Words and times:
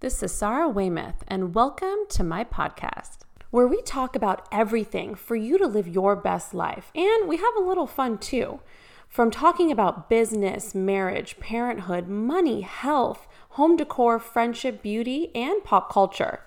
This 0.00 0.22
is 0.22 0.32
Sarah 0.32 0.66
Weymouth, 0.66 1.24
and 1.28 1.54
welcome 1.54 2.06
to 2.08 2.24
my 2.24 2.42
podcast, 2.42 3.18
where 3.50 3.66
we 3.66 3.82
talk 3.82 4.16
about 4.16 4.48
everything 4.50 5.14
for 5.14 5.36
you 5.36 5.58
to 5.58 5.66
live 5.66 5.86
your 5.86 6.16
best 6.16 6.54
life. 6.54 6.90
And 6.94 7.28
we 7.28 7.36
have 7.36 7.54
a 7.58 7.62
little 7.62 7.86
fun 7.86 8.16
too. 8.16 8.60
From 9.10 9.30
talking 9.30 9.70
about 9.70 10.08
business, 10.08 10.74
marriage, 10.74 11.38
parenthood, 11.38 12.08
money, 12.08 12.62
health, 12.62 13.28
home 13.50 13.76
decor, 13.76 14.18
friendship, 14.18 14.82
beauty, 14.82 15.30
and 15.34 15.62
pop 15.64 15.92
culture. 15.92 16.46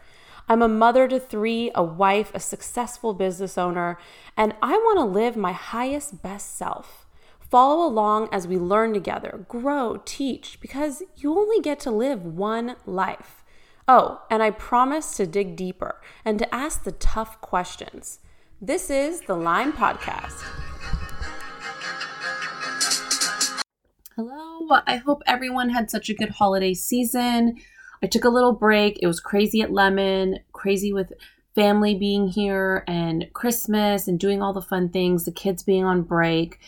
I'm 0.50 0.64
a 0.64 0.68
mother 0.68 1.08
to 1.08 1.20
three, 1.20 1.70
a 1.76 1.84
wife, 1.84 2.32
a 2.34 2.40
successful 2.40 3.14
business 3.14 3.56
owner, 3.56 4.00
and 4.36 4.56
I 4.64 4.72
want 4.72 4.98
to 4.98 5.04
live 5.04 5.38
my 5.38 5.52
highest, 5.52 6.24
best 6.24 6.58
self. 6.58 7.06
Follow 7.40 7.86
along 7.86 8.30
as 8.32 8.48
we 8.48 8.58
learn 8.58 8.94
together, 8.94 9.46
grow, 9.48 10.02
teach, 10.06 10.58
because 10.60 11.04
you 11.18 11.38
only 11.38 11.62
get 11.62 11.80
to 11.82 11.92
live 11.92 12.26
one 12.26 12.78
life. 12.88 13.43
Oh, 13.88 14.22
and 14.30 14.42
I 14.42 14.52
promise 14.52 15.16
to 15.18 15.28
dig 15.28 15.56
deeper 15.56 16.00
and 16.24 16.40
to 16.40 16.56
ask 16.56 16.84
the 16.84 16.94
tough 16.94 17.42
questions. 17.42 18.20
This 18.62 18.90
is 18.90 19.22
the 19.22 19.36
Lime 19.36 19.74
Podcast. 19.74 20.42
Hello, 24.16 24.82
I 24.88 24.98
hope 24.98 25.22
everyone 25.26 25.70
had 25.70 25.92
such 25.92 26.10
a 26.10 26.14
good 26.14 26.30
holiday 26.30 26.74
season. 26.74 27.58
I 28.02 28.08
took 28.08 28.24
a 28.24 28.30
little 28.30 28.54
break. 28.54 29.00
It 29.02 29.08
was 29.08 29.20
crazy 29.20 29.62
at 29.62 29.74
Lemon, 29.74 30.40
crazy 30.54 30.94
with 30.94 31.12
family 31.56 31.94
being 31.94 32.28
here 32.28 32.84
and 32.88 33.26
Christmas 33.34 34.08
and 34.08 34.20
doing 34.20 34.42
all 34.42 34.54
the 34.54 34.62
fun 34.62 34.90
things, 34.90 35.26
the 35.26 35.32
kids 35.32 35.64
being 35.64 35.84
on 35.84 36.04
break 36.04 36.60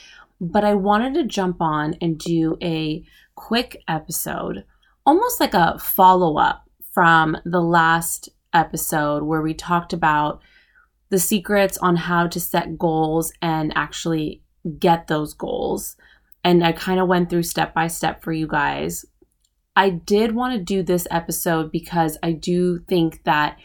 but 0.42 0.64
I 0.64 0.74
wanted 0.74 1.14
to 1.16 1.24
jump 1.24 1.62
on 1.62 1.96
and 2.02 2.18
do 2.18 2.58
a 2.62 3.04
quick 3.36 3.82
episode, 3.88 4.66
almost 5.06 5.40
like 5.40 5.54
a 5.54 5.78
follow 5.80 6.38
up 6.38 6.65
from 6.96 7.38
the 7.44 7.62
last 7.62 8.30
episode 8.54 9.22
where 9.24 9.42
we 9.42 9.54
talked 9.54 9.92
about 9.92 10.42
the 11.10 11.20
secrets 11.20 11.78
on 11.78 11.98
how 11.98 12.26
to 12.26 12.40
set 12.40 12.80
goals 12.80 13.34
and 13.42 13.74
actually 13.76 14.42
get 14.80 15.08
those 15.08 15.34
goals. 15.34 15.98
And 16.44 16.66
I 16.66 16.72
kind 16.72 17.00
of 17.00 17.10
went 17.10 17.30
through 17.30 17.44
step 17.44 17.74
by 17.74 17.88
step 17.88 18.24
for 18.24 18.32
you 18.32 18.48
guys. 18.48 19.06
I 19.76 19.90
did 19.90 20.34
want 20.34 20.54
to 20.54 20.64
do 20.64 20.82
this 20.84 21.06
episode 21.12 21.70
because 21.70 22.18
I 22.24 22.32
do 22.32 22.80
think 22.88 23.26
that 23.26 23.60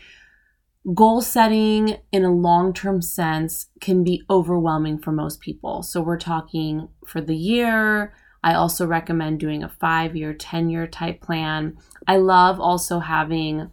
goal 0.92 1.20
setting 1.20 1.98
in 2.11 2.25
a 2.25 2.34
long 2.34 2.72
term 2.72 3.00
sense 3.00 3.67
can 3.81 4.03
be 4.03 4.25
overwhelming 4.28 4.98
for 4.98 5.12
most 5.12 5.41
people. 5.41 5.84
So, 5.84 6.00
we're 6.00 6.19
talking 6.19 6.89
for 7.06 7.20
the 7.20 7.37
year. 7.37 8.12
I 8.42 8.55
also 8.55 8.86
recommend 8.86 9.41
doing 9.41 9.62
a 9.62 9.69
five 9.69 10.16
year, 10.16 10.33
10 10.33 10.70
year 10.70 10.86
type 10.86 11.20
plan. 11.20 11.77
I 12.06 12.16
love 12.16 12.58
also 12.58 13.00
having 13.00 13.70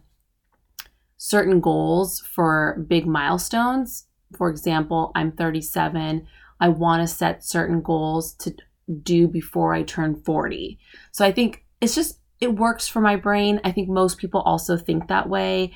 certain 1.16 1.60
goals 1.60 2.20
for 2.20 2.84
big 2.86 3.06
milestones. 3.06 4.06
For 4.36 4.50
example, 4.50 5.10
I'm 5.14 5.32
37. 5.32 6.26
I 6.60 6.68
want 6.68 7.02
to 7.02 7.06
set 7.06 7.44
certain 7.44 7.80
goals 7.80 8.34
to 8.34 8.54
do 9.02 9.26
before 9.26 9.74
I 9.74 9.82
turn 9.82 10.22
40. 10.22 10.78
So, 11.12 11.24
I 11.24 11.32
think 11.32 11.64
it's 11.80 11.94
just, 11.94 12.20
it 12.40 12.54
works 12.54 12.86
for 12.88 13.00
my 13.00 13.16
brain. 13.16 13.60
I 13.64 13.72
think 13.72 13.88
most 13.88 14.18
people 14.18 14.40
also 14.42 14.76
think 14.76 15.08
that 15.08 15.28
way. 15.28 15.72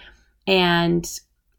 And 0.46 1.08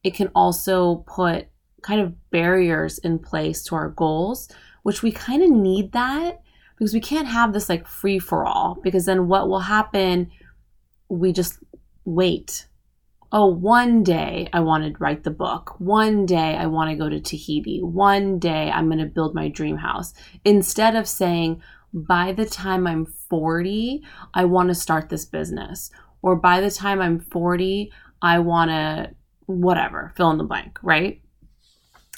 it 0.04 0.14
can 0.14 0.30
also 0.36 0.98
put 1.08 1.48
kind 1.82 2.02
of 2.02 2.30
barriers 2.30 2.98
in 3.00 3.20
place 3.20 3.64
to 3.64 3.76
our 3.76 3.90
goals, 3.90 4.50
which 4.84 5.02
we 5.02 5.12
kind 5.12 5.42
of 5.42 5.50
need 5.50 5.94
that 5.94 6.43
because 6.84 6.94
we 6.94 7.00
can't 7.00 7.30
have 7.30 7.54
this 7.54 7.70
like 7.70 7.88
free 7.88 8.20
for 8.20 8.46
all. 8.46 8.78
Because 8.84 9.06
then 9.06 9.30
what 9.30 9.48
will 9.48 9.62
happen? 9.62 10.30
We 11.08 11.32
just 11.32 11.60
wait. 12.04 12.68
Oh, 13.32 13.46
one 13.46 14.04
day 14.04 14.50
I 14.52 14.60
want 14.60 14.84
to 14.84 15.00
write 15.00 15.24
the 15.24 15.32
book. 15.32 15.80
One 15.80 16.26
day 16.26 16.58
I 16.58 16.66
want 16.66 16.92
to 16.92 16.98
go 16.98 17.08
to 17.08 17.22
Tahiti. 17.22 17.80
One 17.82 18.38
day 18.38 18.70
I'm 18.70 18.88
going 18.88 19.00
to 19.00 19.06
build 19.06 19.34
my 19.34 19.48
dream 19.48 19.78
house. 19.78 20.14
Instead 20.44 20.98
of 20.98 21.08
saying, 21.08 21.62
by 21.94 22.34
the 22.34 22.46
time 22.46 22.86
I'm 22.86 23.06
40, 23.06 24.04
I 24.34 24.44
want 24.44 24.68
to 24.68 24.76
start 24.76 25.08
this 25.08 25.24
business. 25.24 25.90
Or 26.22 26.36
by 26.36 26.60
the 26.60 26.70
time 26.70 27.02
I'm 27.02 27.22
40, 27.22 27.94
I 28.22 28.40
want 28.40 28.72
to 28.72 29.16
whatever, 29.46 30.12
fill 30.18 30.32
in 30.32 30.38
the 30.38 30.44
blank, 30.44 30.80
right? 30.84 31.22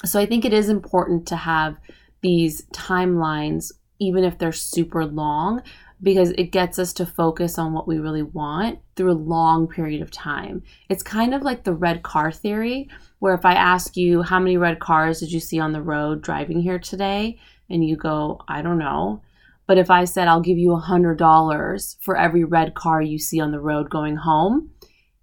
So 0.04 0.18
I 0.18 0.26
think 0.26 0.44
it 0.44 0.52
is 0.52 0.68
important 0.68 1.28
to 1.28 1.36
have 1.36 1.76
these 2.20 2.66
timelines, 2.72 3.70
even 3.98 4.24
if 4.24 4.38
they're 4.38 4.52
super 4.52 5.04
long, 5.04 5.62
because 6.02 6.30
it 6.32 6.52
gets 6.52 6.78
us 6.78 6.92
to 6.94 7.06
focus 7.06 7.58
on 7.58 7.72
what 7.72 7.88
we 7.88 7.98
really 7.98 8.22
want 8.22 8.78
through 8.94 9.12
a 9.12 9.14
long 9.14 9.66
period 9.66 10.02
of 10.02 10.10
time. 10.10 10.62
It's 10.88 11.02
kind 11.02 11.34
of 11.34 11.42
like 11.42 11.64
the 11.64 11.74
red 11.74 12.02
car 12.02 12.30
theory, 12.30 12.88
where 13.18 13.34
if 13.34 13.44
I 13.44 13.54
ask 13.54 13.96
you, 13.96 14.22
how 14.22 14.38
many 14.38 14.56
red 14.56 14.78
cars 14.78 15.20
did 15.20 15.32
you 15.32 15.40
see 15.40 15.58
on 15.58 15.72
the 15.72 15.82
road 15.82 16.22
driving 16.22 16.60
here 16.60 16.78
today? 16.78 17.38
And 17.70 17.84
you 17.84 17.96
go, 17.96 18.40
I 18.46 18.62
don't 18.62 18.78
know. 18.78 19.22
But 19.66 19.78
if 19.78 19.90
I 19.90 20.04
said, 20.04 20.28
I'll 20.28 20.40
give 20.40 20.58
you 20.58 20.74
a 20.74 20.80
$100 20.80 21.96
for 22.00 22.16
every 22.16 22.44
red 22.44 22.74
car 22.74 23.02
you 23.02 23.18
see 23.18 23.40
on 23.40 23.50
the 23.50 23.60
road 23.60 23.90
going 23.90 24.16
home, 24.16 24.70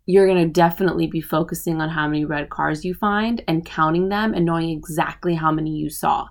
you're 0.05 0.27
going 0.27 0.43
to 0.43 0.51
definitely 0.51 1.07
be 1.07 1.21
focusing 1.21 1.81
on 1.81 1.89
how 1.89 2.07
many 2.07 2.25
red 2.25 2.49
cars 2.49 2.83
you 2.83 2.93
find 2.93 3.41
and 3.47 3.65
counting 3.65 4.09
them 4.09 4.33
and 4.33 4.45
knowing 4.45 4.69
exactly 4.69 5.35
how 5.35 5.51
many 5.51 5.71
you 5.71 5.89
saw. 5.89 6.27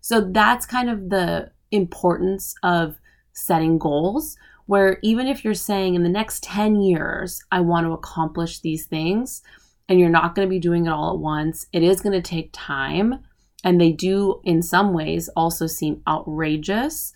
So 0.00 0.20
that's 0.20 0.66
kind 0.66 0.90
of 0.90 1.10
the 1.10 1.52
importance 1.74 2.54
of 2.62 2.96
setting 3.32 3.78
goals 3.78 4.36
where 4.66 4.98
even 5.02 5.26
if 5.26 5.44
you're 5.44 5.54
saying 5.54 5.94
in 5.94 6.02
the 6.02 6.08
next 6.08 6.42
10 6.44 6.80
years 6.80 7.42
I 7.50 7.60
want 7.60 7.86
to 7.86 7.92
accomplish 7.92 8.60
these 8.60 8.86
things 8.86 9.42
and 9.88 10.00
you're 10.00 10.08
not 10.08 10.34
going 10.34 10.48
to 10.48 10.50
be 10.50 10.58
doing 10.58 10.86
it 10.86 10.90
all 10.90 11.12
at 11.12 11.18
once, 11.18 11.66
it 11.72 11.82
is 11.82 12.00
going 12.00 12.14
to 12.14 12.22
take 12.22 12.50
time 12.52 13.20
and 13.62 13.80
they 13.80 13.92
do 13.92 14.40
in 14.44 14.62
some 14.62 14.94
ways 14.94 15.28
also 15.36 15.66
seem 15.66 16.02
outrageous 16.08 17.12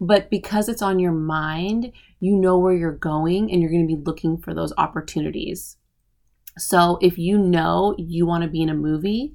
but 0.00 0.30
because 0.30 0.68
it's 0.68 0.82
on 0.82 0.98
your 0.98 1.12
mind, 1.12 1.92
you 2.20 2.36
know 2.36 2.58
where 2.58 2.74
you're 2.74 2.92
going 2.92 3.50
and 3.50 3.60
you're 3.60 3.70
going 3.70 3.86
to 3.86 3.96
be 3.96 4.02
looking 4.02 4.36
for 4.36 4.52
those 4.52 4.72
opportunities. 4.76 5.76
So 6.58 6.98
if 7.00 7.18
you 7.18 7.38
know 7.38 7.94
you 7.98 8.26
want 8.26 8.42
to 8.42 8.50
be 8.50 8.62
in 8.62 8.68
a 8.68 8.74
movie 8.74 9.34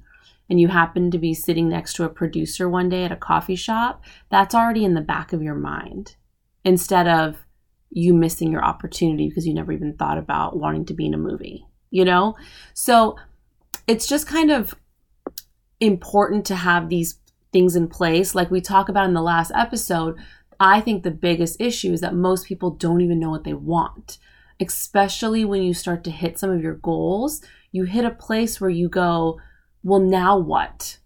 and 0.52 0.60
you 0.60 0.68
happen 0.68 1.10
to 1.10 1.16
be 1.16 1.32
sitting 1.32 1.70
next 1.70 1.94
to 1.94 2.04
a 2.04 2.10
producer 2.10 2.68
one 2.68 2.90
day 2.90 3.04
at 3.04 3.10
a 3.10 3.16
coffee 3.16 3.56
shop, 3.56 4.04
that's 4.28 4.54
already 4.54 4.84
in 4.84 4.92
the 4.92 5.00
back 5.00 5.32
of 5.32 5.42
your 5.42 5.54
mind 5.54 6.14
instead 6.62 7.08
of 7.08 7.46
you 7.88 8.12
missing 8.12 8.52
your 8.52 8.62
opportunity 8.62 9.30
because 9.30 9.46
you 9.46 9.54
never 9.54 9.72
even 9.72 9.96
thought 9.96 10.18
about 10.18 10.58
wanting 10.58 10.84
to 10.84 10.92
be 10.92 11.06
in 11.06 11.14
a 11.14 11.16
movie, 11.16 11.66
you 11.88 12.04
know? 12.04 12.36
So 12.74 13.16
it's 13.86 14.06
just 14.06 14.26
kind 14.26 14.50
of 14.50 14.74
important 15.80 16.44
to 16.44 16.54
have 16.54 16.90
these 16.90 17.18
things 17.50 17.74
in 17.74 17.88
place. 17.88 18.34
Like 18.34 18.50
we 18.50 18.60
talk 18.60 18.90
about 18.90 19.06
in 19.06 19.14
the 19.14 19.22
last 19.22 19.52
episode, 19.54 20.18
I 20.60 20.82
think 20.82 21.02
the 21.02 21.10
biggest 21.10 21.62
issue 21.62 21.94
is 21.94 22.02
that 22.02 22.14
most 22.14 22.44
people 22.44 22.72
don't 22.72 23.00
even 23.00 23.18
know 23.18 23.30
what 23.30 23.44
they 23.44 23.54
want, 23.54 24.18
especially 24.60 25.46
when 25.46 25.62
you 25.62 25.72
start 25.72 26.04
to 26.04 26.10
hit 26.10 26.38
some 26.38 26.50
of 26.50 26.60
your 26.60 26.74
goals. 26.74 27.40
You 27.70 27.84
hit 27.84 28.04
a 28.04 28.10
place 28.10 28.60
where 28.60 28.68
you 28.68 28.90
go, 28.90 29.40
well, 29.82 30.00
now 30.00 30.38
what? 30.38 30.98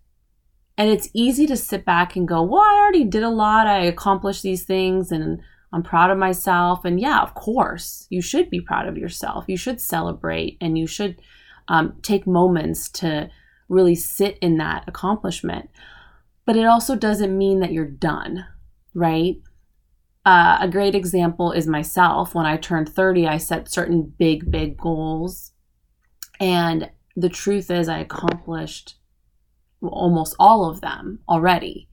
And 0.78 0.90
it's 0.90 1.08
easy 1.14 1.46
to 1.46 1.56
sit 1.56 1.84
back 1.84 2.16
and 2.16 2.28
go, 2.28 2.42
well, 2.42 2.60
I 2.60 2.78
already 2.78 3.04
did 3.04 3.22
a 3.22 3.30
lot. 3.30 3.66
I 3.66 3.78
accomplished 3.84 4.42
these 4.42 4.64
things 4.64 5.10
and 5.10 5.40
I'm 5.72 5.82
proud 5.82 6.10
of 6.10 6.18
myself. 6.18 6.84
And 6.84 7.00
yeah, 7.00 7.20
of 7.22 7.34
course, 7.34 8.06
you 8.10 8.20
should 8.20 8.50
be 8.50 8.60
proud 8.60 8.86
of 8.86 8.98
yourself. 8.98 9.46
You 9.48 9.56
should 9.56 9.80
celebrate 9.80 10.58
and 10.60 10.76
you 10.76 10.86
should 10.86 11.20
um, 11.68 11.94
take 12.02 12.26
moments 12.26 12.90
to 12.90 13.30
really 13.68 13.94
sit 13.94 14.38
in 14.38 14.58
that 14.58 14.84
accomplishment. 14.86 15.70
But 16.44 16.56
it 16.56 16.66
also 16.66 16.94
doesn't 16.94 17.36
mean 17.36 17.60
that 17.60 17.72
you're 17.72 17.86
done 17.86 18.44
right? 18.96 19.36
Uh, 20.24 20.58
a 20.60 20.68
great 20.68 20.96
example 20.96 21.52
is 21.52 21.68
myself. 21.68 22.34
When 22.34 22.46
I 22.46 22.56
turned 22.56 22.88
30, 22.88 23.28
I 23.28 23.36
set 23.36 23.70
certain 23.70 24.12
big, 24.18 24.50
big 24.50 24.76
goals. 24.76 25.52
And 26.40 26.90
the 27.16 27.28
truth 27.30 27.70
is, 27.70 27.88
I 27.88 27.98
accomplished 27.98 28.96
almost 29.82 30.36
all 30.38 30.68
of 30.68 30.80
them 30.80 31.20
already. 31.28 31.88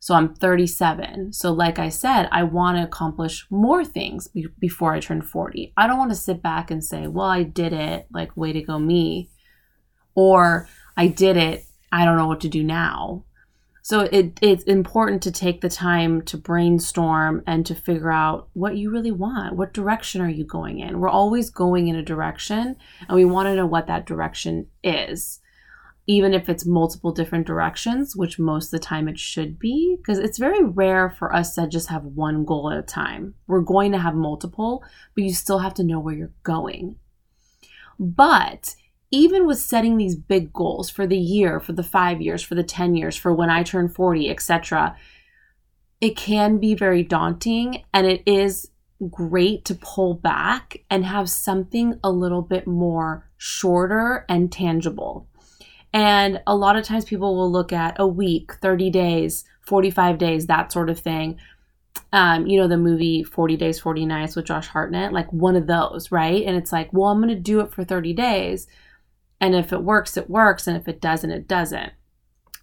So 0.00 0.14
I'm 0.14 0.34
37. 0.34 1.32
So, 1.32 1.52
like 1.52 1.78
I 1.78 1.88
said, 1.88 2.28
I 2.30 2.42
want 2.42 2.76
to 2.76 2.84
accomplish 2.84 3.46
more 3.50 3.84
things 3.84 4.28
be- 4.28 4.48
before 4.58 4.92
I 4.92 5.00
turn 5.00 5.22
40. 5.22 5.72
I 5.76 5.86
don't 5.86 5.96
want 5.96 6.10
to 6.10 6.16
sit 6.16 6.42
back 6.42 6.70
and 6.70 6.84
say, 6.84 7.06
well, 7.06 7.26
I 7.26 7.42
did 7.42 7.72
it, 7.72 8.06
like, 8.12 8.36
way 8.36 8.52
to 8.52 8.60
go, 8.60 8.78
me. 8.78 9.30
Or 10.14 10.68
I 10.96 11.06
did 11.06 11.38
it, 11.38 11.64
I 11.90 12.04
don't 12.04 12.18
know 12.18 12.26
what 12.26 12.42
to 12.42 12.48
do 12.48 12.62
now. 12.62 13.24
So 13.86 14.00
it, 14.00 14.38
it's 14.40 14.64
important 14.64 15.22
to 15.24 15.30
take 15.30 15.60
the 15.60 15.68
time 15.68 16.22
to 16.22 16.38
brainstorm 16.38 17.42
and 17.46 17.66
to 17.66 17.74
figure 17.74 18.10
out 18.10 18.48
what 18.54 18.78
you 18.78 18.90
really 18.90 19.10
want. 19.10 19.56
What 19.56 19.74
direction 19.74 20.22
are 20.22 20.28
you 20.28 20.42
going 20.42 20.78
in? 20.78 21.00
We're 21.00 21.10
always 21.10 21.50
going 21.50 21.88
in 21.88 21.94
a 21.94 22.02
direction, 22.02 22.76
and 23.06 23.14
we 23.14 23.26
want 23.26 23.46
to 23.48 23.54
know 23.54 23.66
what 23.66 23.86
that 23.88 24.06
direction 24.06 24.68
is, 24.82 25.40
even 26.06 26.32
if 26.32 26.48
it's 26.48 26.64
multiple 26.64 27.12
different 27.12 27.46
directions, 27.46 28.16
which 28.16 28.38
most 28.38 28.72
of 28.72 28.80
the 28.80 28.86
time 28.86 29.06
it 29.06 29.18
should 29.18 29.58
be, 29.58 29.98
because 29.98 30.18
it's 30.18 30.38
very 30.38 30.64
rare 30.64 31.10
for 31.10 31.36
us 31.36 31.54
to 31.56 31.68
just 31.68 31.88
have 31.88 32.04
one 32.04 32.46
goal 32.46 32.70
at 32.70 32.78
a 32.78 32.82
time. 32.82 33.34
We're 33.46 33.60
going 33.60 33.92
to 33.92 33.98
have 33.98 34.14
multiple, 34.14 34.82
but 35.14 35.24
you 35.24 35.34
still 35.34 35.58
have 35.58 35.74
to 35.74 35.84
know 35.84 36.00
where 36.00 36.14
you're 36.14 36.32
going. 36.42 36.96
But 37.98 38.76
even 39.14 39.46
with 39.46 39.58
setting 39.60 39.96
these 39.96 40.16
big 40.16 40.52
goals 40.52 40.90
for 40.90 41.06
the 41.06 41.16
year, 41.16 41.60
for 41.60 41.72
the 41.72 41.84
five 41.84 42.20
years, 42.20 42.42
for 42.42 42.56
the 42.56 42.64
10 42.64 42.96
years, 42.96 43.16
for 43.16 43.32
when 43.32 43.48
I 43.48 43.62
turn 43.62 43.88
40, 43.88 44.28
etc., 44.28 44.96
it 46.00 46.16
can 46.16 46.58
be 46.58 46.74
very 46.74 47.04
daunting 47.04 47.84
and 47.94 48.08
it 48.08 48.24
is 48.26 48.72
great 49.08 49.64
to 49.66 49.76
pull 49.76 50.14
back 50.14 50.78
and 50.90 51.04
have 51.04 51.30
something 51.30 52.00
a 52.02 52.10
little 52.10 52.42
bit 52.42 52.66
more 52.66 53.30
shorter 53.36 54.24
and 54.28 54.50
tangible. 54.50 55.28
And 55.92 56.42
a 56.48 56.56
lot 56.56 56.74
of 56.74 56.84
times 56.84 57.04
people 57.04 57.36
will 57.36 57.50
look 57.50 57.72
at 57.72 57.94
a 58.00 58.08
week, 58.08 58.54
30 58.54 58.90
days, 58.90 59.44
45 59.60 60.18
days, 60.18 60.46
that 60.46 60.72
sort 60.72 60.90
of 60.90 60.98
thing. 60.98 61.38
Um, 62.12 62.48
you 62.48 62.60
know, 62.60 62.66
the 62.66 62.76
movie 62.76 63.22
40 63.22 63.56
Days, 63.56 63.78
40 63.78 64.06
Nights 64.06 64.34
with 64.34 64.46
Josh 64.46 64.66
Hartnett, 64.66 65.12
like 65.12 65.32
one 65.32 65.54
of 65.54 65.68
those, 65.68 66.10
right? 66.10 66.44
And 66.44 66.56
it's 66.56 66.72
like, 66.72 66.92
well, 66.92 67.10
I'm 67.10 67.22
going 67.22 67.32
to 67.32 67.40
do 67.40 67.60
it 67.60 67.72
for 67.72 67.84
30 67.84 68.12
days. 68.12 68.66
And 69.40 69.54
if 69.54 69.72
it 69.72 69.82
works, 69.82 70.16
it 70.16 70.30
works. 70.30 70.66
And 70.66 70.76
if 70.76 70.88
it 70.88 71.00
doesn't, 71.00 71.30
it 71.30 71.48
doesn't. 71.48 71.92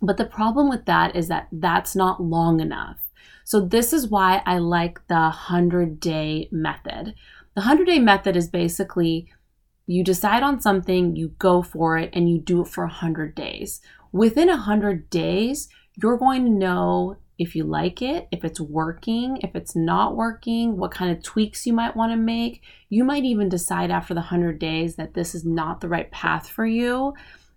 But 0.01 0.17
the 0.17 0.25
problem 0.25 0.69
with 0.69 0.85
that 0.85 1.15
is 1.15 1.27
that 1.27 1.47
that's 1.51 1.95
not 1.95 2.21
long 2.21 2.59
enough. 2.59 2.97
So, 3.43 3.59
this 3.59 3.93
is 3.93 4.07
why 4.07 4.41
I 4.45 4.57
like 4.57 5.07
the 5.07 5.15
100 5.15 5.99
day 5.99 6.47
method. 6.51 7.15
The 7.53 7.61
100 7.61 7.85
day 7.85 7.99
method 7.99 8.35
is 8.35 8.47
basically 8.47 9.29
you 9.87 10.03
decide 10.03 10.41
on 10.41 10.61
something, 10.61 11.15
you 11.15 11.29
go 11.37 11.61
for 11.61 11.97
it, 11.97 12.11
and 12.13 12.29
you 12.29 12.39
do 12.39 12.61
it 12.61 12.67
for 12.67 12.85
100 12.85 13.35
days. 13.35 13.81
Within 14.11 14.47
100 14.47 15.09
days, 15.09 15.67
you're 16.01 16.17
going 16.17 16.45
to 16.45 16.49
know 16.49 17.17
if 17.37 17.55
you 17.55 17.63
like 17.63 18.01
it, 18.01 18.27
if 18.31 18.43
it's 18.43 18.59
working, 18.59 19.37
if 19.41 19.55
it's 19.55 19.75
not 19.75 20.15
working, 20.15 20.77
what 20.77 20.91
kind 20.91 21.15
of 21.15 21.23
tweaks 21.23 21.65
you 21.65 21.73
might 21.73 21.95
want 21.95 22.11
to 22.11 22.17
make. 22.17 22.63
You 22.89 23.03
might 23.03 23.23
even 23.23 23.49
decide 23.49 23.89
after 23.91 24.13
the 24.13 24.21
100 24.21 24.59
days 24.59 24.95
that 24.95 25.13
this 25.13 25.33
is 25.33 25.45
not 25.45 25.81
the 25.81 25.89
right 25.89 26.11
path 26.11 26.49
for 26.49 26.65
you. 26.65 27.13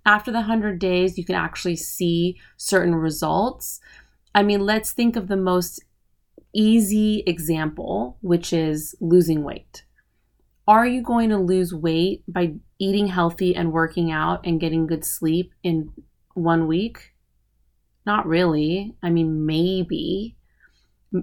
After 0.06 0.30
the 0.30 0.38
100 0.38 0.78
days, 0.78 1.18
you 1.18 1.24
can 1.24 1.34
actually 1.34 1.76
see 1.76 2.38
certain 2.56 2.94
results. 2.94 3.80
I 4.34 4.42
mean, 4.42 4.60
let's 4.60 4.92
think 4.92 5.16
of 5.16 5.28
the 5.28 5.36
most 5.36 5.82
easy 6.54 7.22
example, 7.26 8.18
which 8.20 8.52
is 8.52 8.94
losing 9.00 9.42
weight. 9.42 9.84
Are 10.66 10.86
you 10.86 11.02
going 11.02 11.30
to 11.30 11.38
lose 11.38 11.74
weight 11.74 12.22
by 12.26 12.54
eating 12.78 13.08
healthy 13.08 13.54
and 13.54 13.72
working 13.72 14.10
out 14.10 14.46
and 14.46 14.60
getting 14.60 14.86
good 14.86 15.04
sleep 15.04 15.52
in 15.62 15.92
one 16.34 16.66
week? 16.66 17.13
Not 18.06 18.26
really. 18.26 18.94
I 19.02 19.10
mean, 19.10 19.46
maybe. 19.46 20.36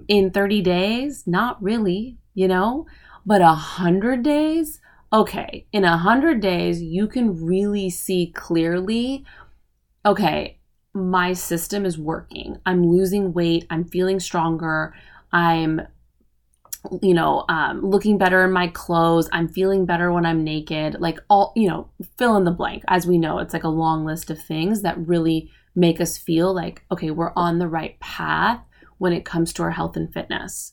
In 0.08 0.30
30 0.30 0.62
days? 0.62 1.24
Not 1.26 1.62
really, 1.62 2.18
you 2.34 2.48
know? 2.48 2.86
But 3.26 3.40
a 3.40 3.46
100 3.46 4.22
days? 4.22 4.80
Okay, 5.12 5.66
in 5.72 5.84
a 5.84 5.90
100 5.90 6.40
days, 6.40 6.82
you 6.82 7.06
can 7.06 7.44
really 7.44 7.90
see 7.90 8.32
clearly 8.34 9.24
okay, 10.04 10.58
my 10.94 11.32
system 11.32 11.84
is 11.86 11.98
working. 11.98 12.58
I'm 12.66 12.86
losing 12.86 13.32
weight. 13.32 13.66
I'm 13.70 13.84
feeling 13.84 14.20
stronger. 14.20 14.94
I'm 15.32 15.82
you 17.00 17.14
know, 17.14 17.44
um, 17.48 17.80
looking 17.80 18.18
better 18.18 18.44
in 18.44 18.50
my 18.50 18.66
clothes. 18.66 19.28
I'm 19.32 19.46
feeling 19.46 19.86
better 19.86 20.12
when 20.12 20.26
I'm 20.26 20.42
naked. 20.42 20.96
Like 21.00 21.20
all, 21.30 21.52
you 21.54 21.68
know, 21.68 21.88
fill 22.18 22.36
in 22.36 22.44
the 22.44 22.50
blank. 22.50 22.82
As 22.88 23.06
we 23.06 23.18
know, 23.18 23.38
it's 23.38 23.52
like 23.52 23.62
a 23.62 23.68
long 23.68 24.04
list 24.04 24.30
of 24.30 24.42
things 24.42 24.82
that 24.82 24.98
really 25.06 25.50
make 25.74 26.00
us 26.00 26.18
feel 26.18 26.54
like, 26.54 26.84
okay, 26.90 27.10
we're 27.10 27.32
on 27.34 27.58
the 27.58 27.68
right 27.68 27.98
path 28.00 28.60
when 28.98 29.12
it 29.12 29.24
comes 29.24 29.52
to 29.52 29.62
our 29.62 29.70
health 29.70 29.96
and 29.96 30.12
fitness. 30.12 30.72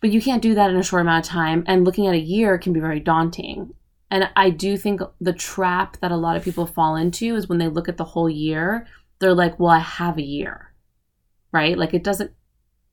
But 0.00 0.10
you 0.10 0.20
can't 0.20 0.42
do 0.42 0.54
that 0.54 0.70
in 0.70 0.76
a 0.76 0.82
short 0.82 1.02
amount 1.02 1.26
of 1.26 1.30
time. 1.30 1.64
And 1.66 1.84
looking 1.84 2.06
at 2.06 2.14
a 2.14 2.18
year 2.18 2.58
can 2.58 2.72
be 2.72 2.80
very 2.80 3.00
daunting. 3.00 3.74
And 4.10 4.28
I 4.34 4.50
do 4.50 4.76
think 4.76 5.00
the 5.20 5.32
trap 5.32 5.98
that 6.00 6.10
a 6.10 6.16
lot 6.16 6.36
of 6.36 6.42
people 6.42 6.66
fall 6.66 6.96
into 6.96 7.36
is 7.36 7.48
when 7.48 7.58
they 7.58 7.68
look 7.68 7.88
at 7.88 7.96
the 7.96 8.04
whole 8.04 8.28
year, 8.28 8.88
they're 9.18 9.34
like, 9.34 9.60
well, 9.60 9.70
I 9.70 9.78
have 9.78 10.18
a 10.18 10.22
year, 10.22 10.72
right? 11.52 11.78
Like 11.78 11.94
it 11.94 12.02
doesn't 12.02 12.32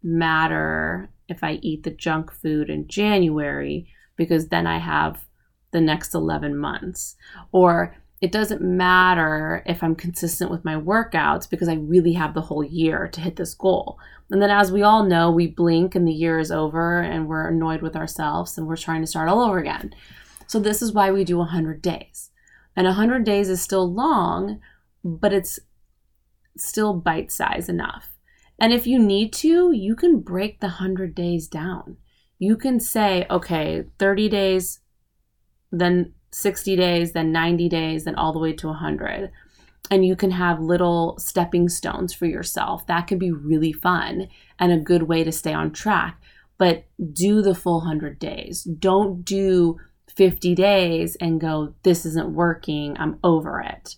matter 0.03 1.09
if 1.27 1.43
I 1.43 1.53
eat 1.61 1.83
the 1.83 1.91
junk 1.91 2.31
food 2.31 2.69
in 2.69 2.87
January 2.87 3.87
because 4.15 4.49
then 4.49 4.67
I 4.67 4.77
have 4.77 5.25
the 5.71 5.81
next 5.81 6.13
11 6.13 6.57
months. 6.57 7.15
Or 7.51 7.95
it 8.19 8.31
doesn't 8.31 8.61
matter 8.61 9.61
if 9.65 9.83
I'm 9.83 9.95
consistent 9.95 10.49
with 10.49 10.65
my 10.65 10.75
workouts 10.75 11.47
because 11.49 11.69
I 11.69 11.75
really 11.75 12.13
have 12.13 12.33
the 12.33 12.41
whole 12.41 12.63
year 12.63 13.07
to 13.09 13.21
hit 13.21 13.35
this 13.35 13.53
goal. 13.53 13.99
And 14.31 14.41
then, 14.41 14.49
as 14.49 14.71
we 14.71 14.81
all 14.81 15.03
know, 15.03 15.29
we 15.29 15.47
blink 15.47 15.93
and 15.93 16.07
the 16.07 16.13
year 16.13 16.39
is 16.39 16.51
over 16.51 16.99
and 16.99 17.27
we're 17.27 17.47
annoyed 17.47 17.81
with 17.81 17.95
ourselves 17.95 18.57
and 18.57 18.67
we're 18.67 18.75
trying 18.75 19.01
to 19.01 19.07
start 19.07 19.29
all 19.29 19.41
over 19.41 19.59
again. 19.59 19.93
So, 20.47 20.59
this 20.59 20.81
is 20.81 20.93
why 20.93 21.11
we 21.11 21.23
do 21.23 21.37
100 21.37 21.81
days. 21.81 22.31
And 22.75 22.85
100 22.85 23.23
days 23.23 23.49
is 23.49 23.61
still 23.61 23.91
long, 23.91 24.59
but 25.03 25.31
it's 25.31 25.59
still 26.57 26.93
bite 26.93 27.31
size 27.31 27.69
enough. 27.69 28.15
And 28.59 28.73
if 28.73 28.87
you 28.87 28.97
need 28.97 29.31
to, 29.33 29.71
you 29.71 29.95
can 29.95 30.19
break 30.19 30.59
the 30.59 30.67
100 30.67 31.13
days 31.13 31.47
down. 31.47 31.97
You 32.39 32.57
can 32.57 32.79
say, 32.79 33.27
okay, 33.29 33.85
30 33.99 34.29
days, 34.29 34.79
then 35.71 36.13
60 36.37 36.75
days, 36.75 37.13
then 37.13 37.31
90 37.31 37.67
days, 37.67 38.03
then 38.03 38.15
all 38.15 38.31
the 38.31 38.39
way 38.39 38.53
to 38.53 38.67
100. 38.67 39.31
And 39.89 40.05
you 40.05 40.15
can 40.15 40.31
have 40.31 40.59
little 40.59 41.17
stepping 41.17 41.69
stones 41.69 42.13
for 42.13 42.25
yourself. 42.25 42.85
That 42.87 43.07
can 43.07 43.17
be 43.17 43.31
really 43.31 43.73
fun 43.73 44.27
and 44.59 44.71
a 44.71 44.77
good 44.77 45.03
way 45.03 45.23
to 45.23 45.31
stay 45.31 45.53
on 45.53 45.71
track. 45.71 46.21
But 46.57 46.85
do 47.13 47.41
the 47.41 47.55
full 47.55 47.79
100 47.79 48.19
days. 48.19 48.63
Don't 48.63 49.23
do 49.23 49.79
50 50.15 50.55
days 50.55 51.15
and 51.21 51.41
go, 51.41 51.73
this 51.83 52.05
isn't 52.05 52.33
working, 52.33 52.95
I'm 52.99 53.19
over 53.23 53.61
it. 53.61 53.95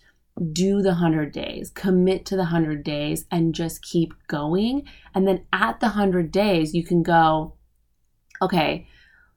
Do 0.53 0.81
the 0.81 0.89
100 0.89 1.31
days, 1.31 1.69
commit 1.69 2.25
to 2.27 2.35
the 2.35 2.43
100 2.43 2.83
days, 2.83 3.25
and 3.31 3.53
just 3.55 3.81
keep 3.81 4.13
going. 4.27 4.83
And 5.13 5.27
then 5.27 5.45
at 5.51 5.79
the 5.79 5.87
100 5.87 6.31
days, 6.31 6.73
you 6.73 6.83
can 6.83 7.03
go, 7.03 7.55
okay, 8.41 8.87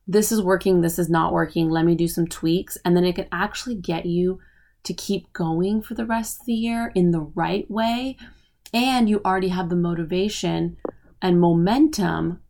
this 0.06 0.32
is 0.32 0.42
working, 0.42 0.80
this 0.80 0.98
is 0.98 1.08
not 1.08 1.32
working, 1.32 1.70
let 1.70 1.84
me 1.84 1.94
do 1.94 2.08
some 2.08 2.26
tweaks. 2.26 2.76
And 2.84 2.96
then 2.96 3.04
it 3.04 3.14
can 3.14 3.28
actually 3.32 3.76
get 3.76 4.06
you 4.06 4.40
to 4.84 4.92
keep 4.92 5.32
going 5.32 5.80
for 5.80 5.94
the 5.94 6.06
rest 6.06 6.40
of 6.40 6.46
the 6.46 6.52
year 6.52 6.92
in 6.94 7.12
the 7.12 7.20
right 7.20 7.70
way. 7.70 8.16
And 8.74 9.08
you 9.08 9.20
already 9.24 9.48
have 9.48 9.68
the 9.68 9.76
motivation 9.76 10.76
and 11.20 11.40
momentum. 11.40 12.40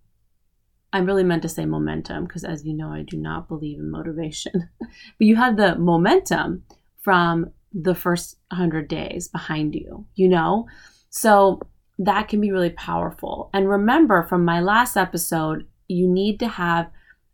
I 0.92 0.98
really 0.98 1.24
meant 1.24 1.42
to 1.42 1.48
say 1.48 1.66
momentum 1.66 2.24
because, 2.24 2.44
as 2.44 2.64
you 2.64 2.74
know, 2.74 2.90
I 2.90 3.02
do 3.02 3.16
not 3.16 3.48
believe 3.48 3.78
in 3.78 3.90
motivation. 3.90 4.70
but 4.78 4.90
you 5.18 5.36
have 5.36 5.56
the 5.56 5.76
momentum 5.76 6.64
from 7.02 7.50
the 7.72 7.94
first 7.94 8.38
100 8.48 8.88
days 8.88 9.28
behind 9.28 9.74
you, 9.74 10.06
you 10.14 10.28
know? 10.28 10.66
So 11.10 11.60
that 11.98 12.28
can 12.28 12.40
be 12.40 12.52
really 12.52 12.70
powerful. 12.70 13.50
And 13.52 13.68
remember 13.68 14.22
from 14.22 14.44
my 14.44 14.60
last 14.60 14.96
episode, 14.96 15.66
you 15.88 16.08
need 16.08 16.38
to 16.40 16.48
have 16.48 16.90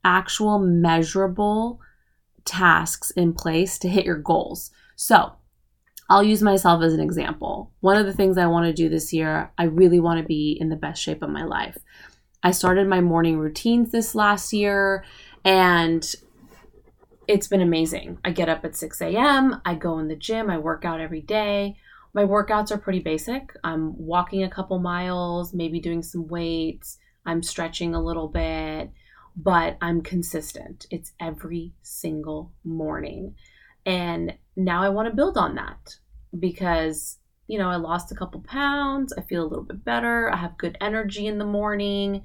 actual 0.08 0.58
measurable 0.58 1.80
tasks 2.44 3.10
in 3.10 3.34
place 3.34 3.78
to 3.78 3.88
hit 3.88 4.06
your 4.06 4.16
goals. 4.16 4.70
So, 4.96 5.32
I'll 6.10 6.22
use 6.22 6.42
myself 6.42 6.82
as 6.82 6.94
an 6.94 7.00
example. 7.00 7.70
One 7.80 7.98
of 7.98 8.06
the 8.06 8.14
things 8.14 8.38
I 8.38 8.46
want 8.46 8.64
to 8.64 8.72
do 8.72 8.88
this 8.88 9.12
year, 9.12 9.52
I 9.58 9.64
really 9.64 10.00
want 10.00 10.18
to 10.20 10.26
be 10.26 10.56
in 10.58 10.70
the 10.70 10.76
best 10.76 11.02
shape 11.02 11.22
of 11.22 11.28
my 11.28 11.44
life. 11.44 11.76
I 12.42 12.52
started 12.52 12.88
my 12.88 13.02
morning 13.02 13.38
routines 13.38 13.90
this 13.92 14.14
last 14.14 14.52
year 14.54 15.04
and 15.44 16.02
it's 17.26 17.46
been 17.46 17.60
amazing. 17.60 18.18
I 18.24 18.30
get 18.30 18.48
up 18.48 18.64
at 18.64 18.74
6 18.74 19.02
a.m., 19.02 19.60
I 19.66 19.74
go 19.74 19.98
in 19.98 20.08
the 20.08 20.16
gym, 20.16 20.48
I 20.48 20.56
work 20.56 20.86
out 20.86 21.00
every 21.00 21.20
day. 21.20 21.76
My 22.14 22.24
workouts 22.24 22.70
are 22.70 22.78
pretty 22.78 23.00
basic. 23.00 23.54
I'm 23.62 23.94
walking 23.98 24.44
a 24.44 24.50
couple 24.50 24.78
miles, 24.78 25.52
maybe 25.52 25.78
doing 25.78 26.02
some 26.02 26.26
weights, 26.26 26.96
I'm 27.26 27.42
stretching 27.42 27.94
a 27.94 28.02
little 28.02 28.28
bit, 28.28 28.90
but 29.40 29.78
I'm 29.80 30.02
consistent. 30.02 30.86
It's 30.90 31.12
every 31.20 31.72
single 31.82 32.52
morning. 32.64 33.36
And 33.86 34.34
now 34.56 34.82
I 34.82 34.88
want 34.88 35.08
to 35.08 35.14
build 35.14 35.38
on 35.38 35.54
that 35.54 35.94
because, 36.38 37.18
you 37.46 37.56
know, 37.56 37.68
I 37.68 37.76
lost 37.76 38.10
a 38.10 38.16
couple 38.16 38.40
pounds. 38.40 39.12
I 39.16 39.22
feel 39.22 39.44
a 39.44 39.48
little 39.48 39.64
bit 39.64 39.84
better. 39.84 40.28
I 40.32 40.36
have 40.36 40.58
good 40.58 40.76
energy 40.80 41.28
in 41.28 41.38
the 41.38 41.44
morning. 41.44 42.24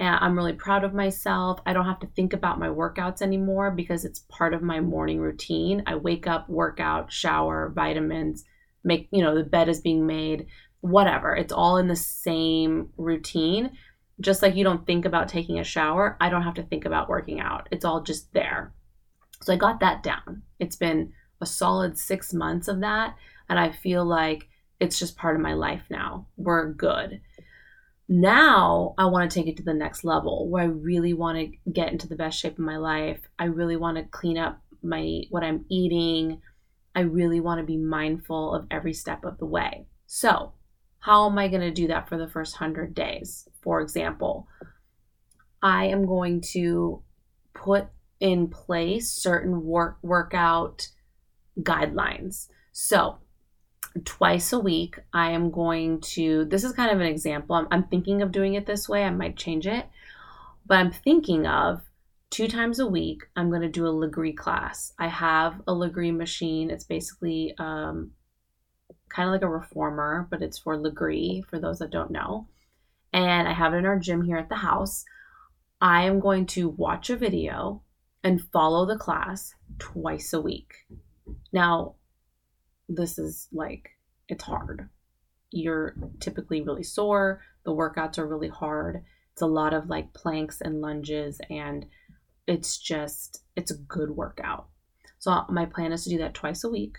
I'm 0.00 0.36
really 0.36 0.52
proud 0.52 0.84
of 0.84 0.94
myself. 0.94 1.60
I 1.66 1.72
don't 1.72 1.84
have 1.86 2.00
to 2.00 2.08
think 2.08 2.32
about 2.32 2.58
my 2.58 2.68
workouts 2.68 3.22
anymore 3.22 3.70
because 3.70 4.04
it's 4.04 4.24
part 4.28 4.54
of 4.54 4.62
my 4.62 4.80
morning 4.80 5.20
routine. 5.20 5.82
I 5.86 5.96
wake 5.96 6.26
up, 6.26 6.48
workout, 6.48 7.12
shower, 7.12 7.72
vitamins, 7.74 8.44
make, 8.82 9.08
you 9.12 9.22
know, 9.22 9.34
the 9.34 9.44
bed 9.44 9.68
is 9.68 9.80
being 9.80 10.06
made, 10.06 10.46
whatever. 10.80 11.36
It's 11.36 11.52
all 11.52 11.76
in 11.76 11.88
the 11.88 11.96
same 11.96 12.90
routine 12.96 13.72
just 14.20 14.42
like 14.42 14.54
you 14.54 14.64
don't 14.64 14.86
think 14.86 15.04
about 15.04 15.28
taking 15.28 15.58
a 15.58 15.64
shower, 15.64 16.16
I 16.20 16.28
don't 16.28 16.42
have 16.42 16.54
to 16.54 16.62
think 16.62 16.84
about 16.84 17.08
working 17.08 17.40
out. 17.40 17.68
It's 17.70 17.84
all 17.84 18.02
just 18.02 18.32
there. 18.32 18.72
So 19.42 19.52
I 19.52 19.56
got 19.56 19.80
that 19.80 20.02
down. 20.02 20.42
It's 20.58 20.76
been 20.76 21.12
a 21.40 21.46
solid 21.46 21.98
six 21.98 22.32
months 22.32 22.68
of 22.68 22.80
that. 22.80 23.16
And 23.48 23.58
I 23.58 23.72
feel 23.72 24.04
like 24.04 24.48
it's 24.80 24.98
just 24.98 25.16
part 25.16 25.36
of 25.36 25.42
my 25.42 25.54
life 25.54 25.82
now. 25.90 26.26
We're 26.36 26.72
good. 26.72 27.20
Now 28.08 28.94
I 28.98 29.06
want 29.06 29.30
to 29.30 29.34
take 29.34 29.48
it 29.48 29.56
to 29.56 29.62
the 29.62 29.74
next 29.74 30.04
level 30.04 30.48
where 30.48 30.64
I 30.64 30.66
really 30.66 31.14
want 31.14 31.38
to 31.38 31.70
get 31.70 31.92
into 31.92 32.08
the 32.08 32.16
best 32.16 32.38
shape 32.38 32.54
of 32.54 32.64
my 32.64 32.76
life. 32.76 33.20
I 33.38 33.44
really 33.44 33.76
want 33.76 33.96
to 33.96 34.04
clean 34.04 34.38
up 34.38 34.60
my 34.82 35.22
what 35.30 35.42
I'm 35.42 35.64
eating. 35.68 36.40
I 36.94 37.00
really 37.00 37.40
want 37.40 37.60
to 37.60 37.66
be 37.66 37.76
mindful 37.76 38.54
of 38.54 38.66
every 38.70 38.92
step 38.92 39.24
of 39.24 39.38
the 39.38 39.46
way. 39.46 39.86
So, 40.06 40.52
how 41.02 41.28
am 41.28 41.36
I 41.36 41.48
going 41.48 41.62
to 41.62 41.72
do 41.72 41.88
that 41.88 42.08
for 42.08 42.16
the 42.16 42.28
first 42.28 42.60
100 42.60 42.94
days? 42.94 43.48
For 43.60 43.80
example, 43.80 44.46
I 45.60 45.86
am 45.86 46.06
going 46.06 46.40
to 46.52 47.02
put 47.54 47.88
in 48.20 48.46
place 48.46 49.10
certain 49.10 49.64
work 49.64 49.98
workout 50.02 50.88
guidelines. 51.58 52.46
So, 52.70 53.18
twice 54.04 54.52
a 54.52 54.60
week, 54.60 55.00
I 55.12 55.32
am 55.32 55.50
going 55.50 56.00
to, 56.12 56.44
this 56.44 56.62
is 56.62 56.72
kind 56.72 56.92
of 56.92 57.00
an 57.00 57.06
example. 57.08 57.56
I'm, 57.56 57.66
I'm 57.72 57.84
thinking 57.88 58.22
of 58.22 58.30
doing 58.30 58.54
it 58.54 58.66
this 58.66 58.88
way. 58.88 59.02
I 59.02 59.10
might 59.10 59.36
change 59.36 59.66
it, 59.66 59.86
but 60.66 60.78
I'm 60.78 60.92
thinking 60.92 61.48
of 61.48 61.82
two 62.30 62.46
times 62.46 62.78
a 62.78 62.86
week, 62.86 63.24
I'm 63.34 63.50
going 63.50 63.62
to 63.62 63.68
do 63.68 63.88
a 63.88 63.92
Lagree 63.92 64.36
class. 64.36 64.92
I 65.00 65.08
have 65.08 65.60
a 65.66 65.72
Lagree 65.72 66.16
machine. 66.16 66.70
It's 66.70 66.84
basically 66.84 67.56
um, 67.58 68.12
kind 69.14 69.28
of 69.28 69.32
like 69.32 69.42
a 69.42 69.48
reformer, 69.48 70.26
but 70.30 70.42
it's 70.42 70.58
for 70.58 70.76
Lagree, 70.76 71.44
for 71.46 71.58
those 71.58 71.78
that 71.80 71.90
don't 71.90 72.10
know. 72.10 72.48
And 73.12 73.46
I 73.46 73.52
have 73.52 73.74
it 73.74 73.78
in 73.78 73.86
our 73.86 73.98
gym 73.98 74.22
here 74.22 74.38
at 74.38 74.48
the 74.48 74.56
house. 74.56 75.04
I 75.80 76.04
am 76.04 76.20
going 76.20 76.46
to 76.46 76.68
watch 76.68 77.10
a 77.10 77.16
video 77.16 77.82
and 78.24 78.48
follow 78.52 78.86
the 78.86 78.96
class 78.96 79.54
twice 79.78 80.32
a 80.32 80.40
week. 80.40 80.72
Now, 81.52 81.96
this 82.88 83.18
is 83.18 83.48
like, 83.52 83.90
it's 84.28 84.44
hard. 84.44 84.88
You're 85.50 85.94
typically 86.20 86.62
really 86.62 86.84
sore. 86.84 87.42
The 87.64 87.72
workouts 87.72 88.18
are 88.18 88.26
really 88.26 88.48
hard. 88.48 89.04
It's 89.32 89.42
a 89.42 89.46
lot 89.46 89.74
of 89.74 89.88
like 89.88 90.12
planks 90.14 90.60
and 90.60 90.80
lunges, 90.80 91.40
and 91.50 91.86
it's 92.46 92.78
just, 92.78 93.42
it's 93.56 93.70
a 93.70 93.76
good 93.76 94.10
workout. 94.10 94.68
So, 95.18 95.44
my 95.48 95.66
plan 95.66 95.92
is 95.92 96.04
to 96.04 96.10
do 96.10 96.18
that 96.18 96.34
twice 96.34 96.64
a 96.64 96.70
week, 96.70 96.98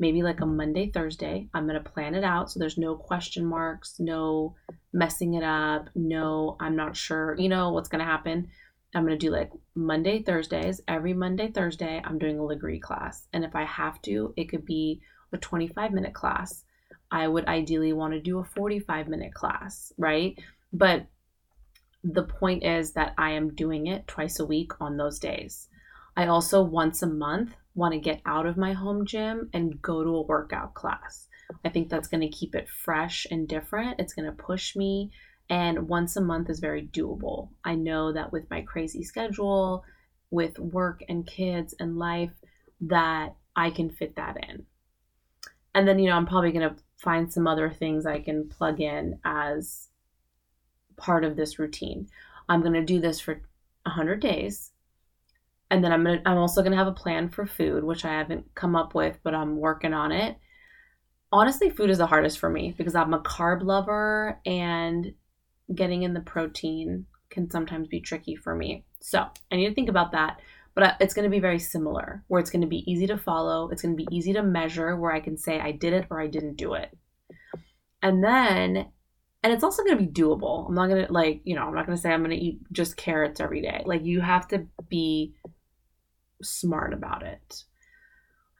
maybe 0.00 0.22
like 0.22 0.40
a 0.40 0.46
Monday, 0.46 0.90
Thursday. 0.90 1.48
I'm 1.54 1.68
going 1.68 1.80
to 1.80 1.90
plan 1.90 2.14
it 2.14 2.24
out 2.24 2.50
so 2.50 2.58
there's 2.58 2.78
no 2.78 2.96
question 2.96 3.44
marks, 3.44 4.00
no 4.00 4.56
messing 4.92 5.34
it 5.34 5.44
up, 5.44 5.90
no, 5.94 6.56
I'm 6.58 6.74
not 6.74 6.96
sure, 6.96 7.36
you 7.38 7.48
know, 7.48 7.70
what's 7.70 7.88
going 7.88 8.00
to 8.00 8.10
happen. 8.10 8.48
I'm 8.94 9.06
going 9.06 9.16
to 9.16 9.26
do 9.26 9.30
like 9.30 9.52
Monday, 9.76 10.22
Thursdays. 10.22 10.80
Every 10.88 11.14
Monday, 11.14 11.48
Thursday, 11.52 12.02
I'm 12.04 12.18
doing 12.18 12.38
a 12.38 12.42
Lagree 12.42 12.82
class. 12.82 13.28
And 13.32 13.44
if 13.44 13.54
I 13.54 13.64
have 13.64 14.02
to, 14.02 14.34
it 14.36 14.48
could 14.48 14.64
be 14.64 15.00
a 15.32 15.38
25 15.38 15.92
minute 15.92 16.14
class. 16.14 16.64
I 17.12 17.28
would 17.28 17.46
ideally 17.46 17.92
want 17.92 18.14
to 18.14 18.20
do 18.20 18.38
a 18.38 18.44
45 18.44 19.06
minute 19.06 19.34
class, 19.34 19.92
right? 19.96 20.36
But 20.72 21.06
the 22.02 22.24
point 22.24 22.64
is 22.64 22.92
that 22.92 23.14
I 23.18 23.32
am 23.32 23.54
doing 23.54 23.86
it 23.86 24.08
twice 24.08 24.40
a 24.40 24.46
week 24.46 24.72
on 24.80 24.96
those 24.96 25.18
days. 25.18 25.68
I 26.16 26.26
also 26.26 26.62
once 26.62 27.02
a 27.02 27.06
month 27.06 27.54
want 27.74 27.94
to 27.94 28.00
get 28.00 28.20
out 28.26 28.46
of 28.46 28.56
my 28.56 28.72
home 28.72 29.06
gym 29.06 29.48
and 29.52 29.80
go 29.80 30.02
to 30.02 30.16
a 30.16 30.22
workout 30.22 30.74
class. 30.74 31.28
I 31.64 31.68
think 31.68 31.88
that's 31.88 32.08
going 32.08 32.20
to 32.20 32.28
keep 32.28 32.54
it 32.54 32.68
fresh 32.68 33.26
and 33.30 33.48
different. 33.48 34.00
It's 34.00 34.12
going 34.14 34.26
to 34.26 34.32
push 34.32 34.76
me 34.76 35.10
and 35.50 35.88
once 35.88 36.16
a 36.16 36.20
month 36.20 36.48
is 36.48 36.60
very 36.60 36.86
doable. 36.86 37.48
I 37.64 37.74
know 37.74 38.12
that 38.12 38.32
with 38.32 38.48
my 38.50 38.62
crazy 38.62 39.02
schedule, 39.02 39.84
with 40.30 40.58
work 40.60 41.02
and 41.08 41.26
kids 41.26 41.74
and 41.80 41.98
life, 41.98 42.30
that 42.82 43.34
I 43.56 43.70
can 43.70 43.90
fit 43.90 44.14
that 44.14 44.36
in. 44.48 44.64
And 45.74 45.88
then, 45.88 45.98
you 45.98 46.08
know, 46.08 46.16
I'm 46.16 46.26
probably 46.26 46.52
going 46.52 46.70
to 46.70 46.76
find 46.96 47.32
some 47.32 47.48
other 47.48 47.68
things 47.68 48.06
I 48.06 48.20
can 48.20 48.48
plug 48.48 48.80
in 48.80 49.18
as 49.24 49.88
part 50.96 51.24
of 51.24 51.34
this 51.34 51.58
routine. 51.58 52.08
I'm 52.48 52.60
going 52.60 52.74
to 52.74 52.82
do 52.82 53.00
this 53.00 53.18
for 53.20 53.42
100 53.84 54.20
days. 54.20 54.70
And 55.70 55.84
then 55.84 55.92
I'm 55.92 56.04
to, 56.04 56.20
I'm 56.26 56.36
also 56.36 56.62
to 56.62 56.76
have 56.76 56.86
a 56.88 56.92
plan 56.92 57.28
for 57.28 57.46
food, 57.46 57.84
which 57.84 58.04
I 58.04 58.12
haven't 58.12 58.54
come 58.54 58.74
up 58.74 58.94
with, 58.94 59.18
but 59.22 59.34
I'm 59.34 59.56
working 59.56 59.94
on 59.94 60.10
it. 60.10 60.36
Honestly, 61.32 61.70
food 61.70 61.90
is 61.90 61.98
the 61.98 62.06
hardest 62.06 62.40
for 62.40 62.50
me 62.50 62.74
because 62.76 62.96
I'm 62.96 63.14
a 63.14 63.20
carb 63.20 63.62
lover 63.62 64.40
and 64.44 65.12
getting 65.72 66.02
in 66.02 66.12
the 66.12 66.20
protein 66.20 67.06
can 67.30 67.48
sometimes 67.50 67.86
be 67.86 68.00
tricky 68.00 68.34
for 68.34 68.54
me. 68.54 68.84
So 69.00 69.24
I 69.52 69.56
need 69.56 69.68
to 69.68 69.74
think 69.74 69.88
about 69.88 70.12
that. 70.12 70.40
But 70.74 70.96
it's 71.00 71.14
going 71.14 71.24
to 71.24 71.30
be 71.30 71.40
very 71.40 71.58
similar, 71.58 72.24
where 72.28 72.40
it's 72.40 72.50
going 72.50 72.62
to 72.62 72.68
be 72.68 72.90
easy 72.90 73.06
to 73.08 73.18
follow. 73.18 73.70
It's 73.70 73.82
going 73.82 73.96
to 73.96 74.04
be 74.04 74.16
easy 74.16 74.32
to 74.34 74.42
measure, 74.42 74.96
where 74.96 75.12
I 75.12 75.20
can 75.20 75.36
say 75.36 75.60
I 75.60 75.72
did 75.72 75.92
it 75.92 76.06
or 76.10 76.20
I 76.20 76.28
didn't 76.28 76.56
do 76.56 76.74
it. 76.74 76.96
And 78.02 78.22
then, 78.22 78.86
and 79.42 79.52
it's 79.52 79.64
also 79.64 79.82
going 79.82 79.98
to 79.98 80.04
be 80.04 80.10
doable. 80.10 80.68
I'm 80.68 80.74
not 80.74 80.88
going 80.88 81.06
to, 81.06 81.12
like, 81.12 81.42
you 81.44 81.56
know, 81.56 81.62
I'm 81.62 81.74
not 81.74 81.86
going 81.86 81.96
to 81.96 82.00
say 82.00 82.10
I'm 82.10 82.24
going 82.24 82.30
to 82.30 82.44
eat 82.44 82.60
just 82.70 82.96
carrots 82.96 83.40
every 83.40 83.62
day. 83.62 83.82
Like, 83.84 84.04
you 84.04 84.20
have 84.20 84.46
to 84.48 84.66
be 84.88 85.34
smart 86.42 86.92
about 86.92 87.22
it. 87.22 87.64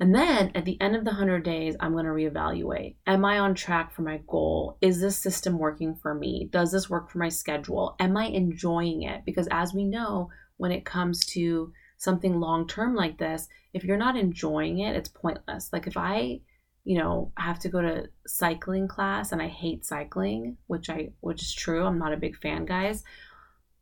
And 0.00 0.14
then 0.14 0.50
at 0.54 0.64
the 0.64 0.80
end 0.80 0.96
of 0.96 1.04
the 1.04 1.10
100 1.10 1.42
days, 1.44 1.76
I'm 1.78 1.92
going 1.92 2.06
to 2.06 2.10
reevaluate. 2.10 2.96
Am 3.06 3.22
I 3.22 3.38
on 3.38 3.54
track 3.54 3.92
for 3.92 4.00
my 4.00 4.22
goal? 4.26 4.78
Is 4.80 4.98
this 4.98 5.18
system 5.18 5.58
working 5.58 5.94
for 5.94 6.14
me? 6.14 6.48
Does 6.50 6.72
this 6.72 6.88
work 6.88 7.10
for 7.10 7.18
my 7.18 7.28
schedule? 7.28 7.96
Am 8.00 8.16
I 8.16 8.24
enjoying 8.24 9.02
it? 9.02 9.26
Because 9.26 9.46
as 9.50 9.74
we 9.74 9.84
know, 9.84 10.30
when 10.56 10.72
it 10.72 10.86
comes 10.86 11.26
to 11.26 11.72
something 11.98 12.40
long 12.40 12.66
term 12.66 12.94
like 12.94 13.18
this, 13.18 13.46
if 13.74 13.84
you're 13.84 13.98
not 13.98 14.16
enjoying 14.16 14.78
it, 14.78 14.96
it's 14.96 15.10
pointless. 15.10 15.70
Like 15.70 15.86
if 15.86 15.98
I, 15.98 16.40
you 16.84 16.98
know, 16.98 17.32
have 17.36 17.58
to 17.60 17.68
go 17.68 17.82
to 17.82 18.08
cycling 18.26 18.88
class 18.88 19.32
and 19.32 19.42
I 19.42 19.48
hate 19.48 19.84
cycling, 19.84 20.56
which 20.66 20.88
I 20.88 21.10
which 21.20 21.42
is 21.42 21.52
true, 21.52 21.84
I'm 21.84 21.98
not 21.98 22.14
a 22.14 22.18
big 22.18 22.38
fan, 22.38 22.64
guys, 22.64 23.04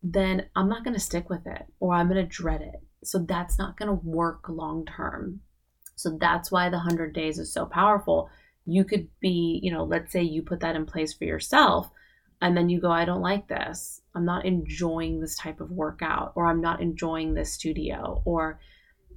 then 0.02 0.46
I'm 0.56 0.68
not 0.68 0.82
going 0.82 0.94
to 0.94 1.00
stick 1.00 1.30
with 1.30 1.46
it 1.46 1.64
or 1.78 1.94
I'm 1.94 2.08
going 2.08 2.20
to 2.20 2.28
dread 2.28 2.60
it. 2.60 2.82
So 3.04 3.18
that's 3.18 3.58
not 3.58 3.76
going 3.76 3.88
to 3.88 4.06
work 4.06 4.48
long 4.48 4.84
term. 4.86 5.40
So 5.96 6.16
that's 6.20 6.50
why 6.50 6.68
the 6.68 6.76
100 6.76 7.12
days 7.12 7.38
is 7.38 7.52
so 7.52 7.66
powerful. 7.66 8.30
You 8.66 8.84
could 8.84 9.08
be, 9.20 9.60
you 9.62 9.72
know, 9.72 9.84
let's 9.84 10.12
say 10.12 10.22
you 10.22 10.42
put 10.42 10.60
that 10.60 10.76
in 10.76 10.86
place 10.86 11.12
for 11.12 11.24
yourself 11.24 11.90
and 12.40 12.56
then 12.56 12.68
you 12.68 12.80
go, 12.80 12.90
I 12.90 13.04
don't 13.04 13.20
like 13.20 13.48
this. 13.48 14.00
I'm 14.14 14.24
not 14.24 14.44
enjoying 14.44 15.20
this 15.20 15.36
type 15.36 15.60
of 15.60 15.70
workout, 15.70 16.32
or 16.34 16.46
I'm 16.46 16.60
not 16.60 16.80
enjoying 16.80 17.34
this 17.34 17.52
studio, 17.52 18.22
or, 18.24 18.60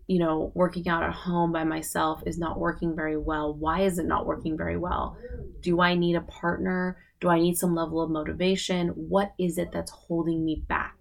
you 0.07 0.19
know, 0.19 0.51
working 0.55 0.87
out 0.87 1.03
at 1.03 1.13
home 1.13 1.51
by 1.51 1.63
myself 1.63 2.23
is 2.25 2.39
not 2.39 2.59
working 2.59 2.95
very 2.95 3.17
well. 3.17 3.53
Why 3.53 3.81
is 3.81 3.99
it 3.99 4.05
not 4.05 4.25
working 4.25 4.57
very 4.57 4.77
well? 4.77 5.17
Do 5.61 5.81
I 5.81 5.95
need 5.95 6.15
a 6.15 6.21
partner? 6.21 6.97
Do 7.19 7.29
I 7.29 7.39
need 7.39 7.57
some 7.57 7.75
level 7.75 8.01
of 8.01 8.09
motivation? 8.09 8.89
What 8.89 9.33
is 9.37 9.57
it 9.57 9.71
that's 9.71 9.91
holding 9.91 10.43
me 10.43 10.63
back? 10.67 11.00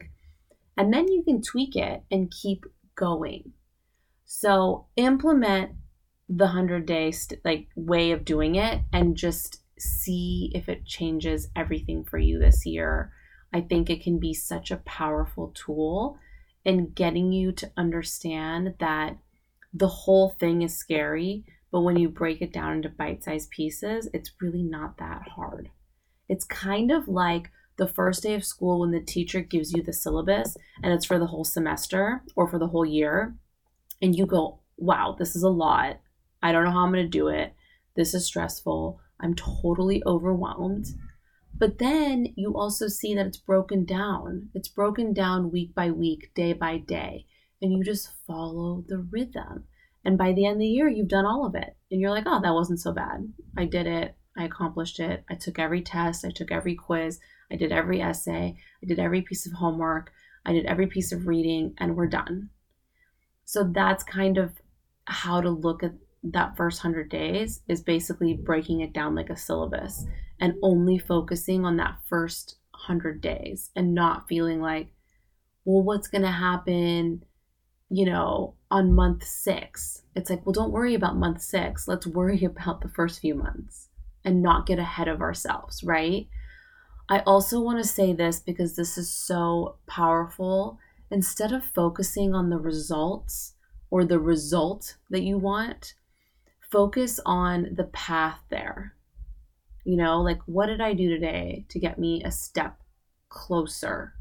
And 0.80 0.94
then 0.94 1.08
you 1.08 1.22
can 1.22 1.42
tweak 1.42 1.76
it 1.76 2.04
and 2.10 2.30
keep 2.30 2.64
going. 2.94 3.52
So 4.24 4.86
implement 4.96 5.72
the 6.26 6.46
100 6.46 6.86
day 6.86 7.10
st- 7.10 7.44
like 7.44 7.68
way 7.76 8.12
of 8.12 8.24
doing 8.24 8.54
it 8.54 8.80
and 8.90 9.14
just 9.14 9.60
see 9.78 10.50
if 10.54 10.70
it 10.70 10.86
changes 10.86 11.48
everything 11.54 12.02
for 12.02 12.16
you 12.16 12.38
this 12.38 12.64
year. 12.64 13.12
I 13.52 13.60
think 13.60 13.90
it 13.90 14.02
can 14.02 14.18
be 14.18 14.32
such 14.32 14.70
a 14.70 14.78
powerful 14.78 15.52
tool 15.54 16.18
in 16.64 16.92
getting 16.94 17.30
you 17.30 17.52
to 17.52 17.70
understand 17.76 18.76
that 18.80 19.18
the 19.74 19.88
whole 19.88 20.30
thing 20.30 20.62
is 20.62 20.78
scary, 20.78 21.44
but 21.70 21.82
when 21.82 21.98
you 21.98 22.08
break 22.08 22.40
it 22.40 22.54
down 22.54 22.76
into 22.76 22.88
bite 22.88 23.22
sized 23.22 23.50
pieces, 23.50 24.08
it's 24.14 24.32
really 24.40 24.62
not 24.62 24.96
that 24.96 25.28
hard. 25.36 25.68
It's 26.26 26.46
kind 26.46 26.90
of 26.90 27.06
like 27.06 27.50
the 27.80 27.88
first 27.88 28.22
day 28.22 28.34
of 28.34 28.44
school 28.44 28.80
when 28.80 28.90
the 28.90 29.00
teacher 29.00 29.40
gives 29.40 29.72
you 29.72 29.82
the 29.82 29.92
syllabus 29.92 30.54
and 30.82 30.92
it's 30.92 31.06
for 31.06 31.18
the 31.18 31.26
whole 31.26 31.44
semester 31.44 32.22
or 32.36 32.46
for 32.46 32.58
the 32.58 32.68
whole 32.68 32.84
year 32.84 33.34
and 34.02 34.14
you 34.14 34.26
go, 34.26 34.60
wow, 34.76 35.16
this 35.18 35.34
is 35.34 35.42
a 35.42 35.48
lot. 35.48 35.98
I 36.42 36.52
don't 36.52 36.64
know 36.64 36.72
how 36.72 36.84
I'm 36.84 36.92
going 36.92 37.04
to 37.04 37.08
do 37.08 37.28
it. 37.28 37.54
This 37.96 38.12
is 38.12 38.26
stressful. 38.26 39.00
I'm 39.18 39.34
totally 39.34 40.02
overwhelmed. 40.04 40.88
But 41.56 41.78
then 41.78 42.34
you 42.36 42.54
also 42.54 42.86
see 42.86 43.14
that 43.14 43.26
it's 43.26 43.38
broken 43.38 43.86
down. 43.86 44.50
It's 44.54 44.68
broken 44.68 45.14
down 45.14 45.50
week 45.50 45.74
by 45.74 45.90
week, 45.90 46.32
day 46.34 46.52
by 46.52 46.78
day. 46.78 47.24
And 47.62 47.72
you 47.72 47.82
just 47.82 48.10
follow 48.26 48.84
the 48.88 48.98
rhythm. 49.10 49.64
And 50.04 50.18
by 50.18 50.32
the 50.34 50.44
end 50.44 50.56
of 50.56 50.60
the 50.60 50.66
year, 50.66 50.88
you've 50.88 51.08
done 51.08 51.26
all 51.26 51.46
of 51.46 51.54
it. 51.54 51.76
And 51.90 51.98
you're 51.98 52.10
like, 52.10 52.24
oh, 52.26 52.40
that 52.42 52.54
wasn't 52.54 52.80
so 52.80 52.92
bad. 52.92 53.32
I 53.56 53.64
did 53.64 53.86
it. 53.86 54.16
I 54.36 54.44
accomplished 54.44 55.00
it. 55.00 55.24
I 55.30 55.34
took 55.34 55.58
every 55.58 55.80
test. 55.80 56.26
I 56.26 56.30
took 56.30 56.52
every 56.52 56.74
quiz. 56.74 57.18
I 57.50 57.56
did 57.56 57.72
every 57.72 58.00
essay. 58.00 58.56
I 58.82 58.86
did 58.86 58.98
every 58.98 59.22
piece 59.22 59.46
of 59.46 59.52
homework. 59.52 60.12
I 60.44 60.52
did 60.52 60.66
every 60.66 60.86
piece 60.86 61.12
of 61.12 61.26
reading, 61.26 61.74
and 61.78 61.96
we're 61.96 62.06
done. 62.06 62.50
So 63.44 63.64
that's 63.64 64.04
kind 64.04 64.38
of 64.38 64.52
how 65.06 65.40
to 65.40 65.50
look 65.50 65.82
at 65.82 65.92
that 66.22 66.56
first 66.56 66.84
100 66.84 67.08
days 67.08 67.62
is 67.68 67.80
basically 67.80 68.34
breaking 68.34 68.80
it 68.80 68.92
down 68.92 69.14
like 69.14 69.30
a 69.30 69.36
syllabus 69.36 70.04
and 70.38 70.54
only 70.62 70.98
focusing 70.98 71.64
on 71.64 71.76
that 71.76 71.98
first 72.06 72.56
100 72.72 73.20
days 73.20 73.70
and 73.74 73.94
not 73.94 74.28
feeling 74.28 74.60
like, 74.60 74.92
well, 75.64 75.82
what's 75.82 76.08
going 76.08 76.22
to 76.22 76.30
happen, 76.30 77.24
you 77.88 78.06
know, 78.06 78.54
on 78.70 78.94
month 78.94 79.24
six? 79.24 80.02
It's 80.14 80.30
like, 80.30 80.44
well, 80.44 80.52
don't 80.52 80.72
worry 80.72 80.94
about 80.94 81.16
month 81.16 81.42
six. 81.42 81.88
Let's 81.88 82.06
worry 82.06 82.44
about 82.44 82.80
the 82.80 82.88
first 82.88 83.20
few 83.20 83.34
months 83.34 83.88
and 84.24 84.42
not 84.42 84.66
get 84.66 84.78
ahead 84.78 85.08
of 85.08 85.20
ourselves, 85.20 85.82
right? 85.82 86.28
I 87.10 87.18
also 87.26 87.60
want 87.60 87.78
to 87.78 87.88
say 87.88 88.12
this 88.12 88.38
because 88.38 88.76
this 88.76 88.96
is 88.96 89.12
so 89.12 89.78
powerful 89.88 90.78
instead 91.10 91.52
of 91.52 91.64
focusing 91.64 92.36
on 92.36 92.50
the 92.50 92.58
results 92.58 93.54
or 93.90 94.04
the 94.04 94.20
result 94.20 94.96
that 95.10 95.24
you 95.24 95.36
want, 95.36 95.94
focus 96.70 97.18
on 97.26 97.74
the 97.74 97.90
path 97.92 98.38
there. 98.48 98.94
You 99.84 99.96
know, 99.96 100.22
like 100.22 100.38
what 100.46 100.66
did 100.66 100.80
I 100.80 100.94
do 100.94 101.08
today 101.08 101.66
to 101.70 101.80
get 101.80 101.98
me 101.98 102.22
a 102.24 102.30
step 102.30 102.78
closer? 103.28 104.14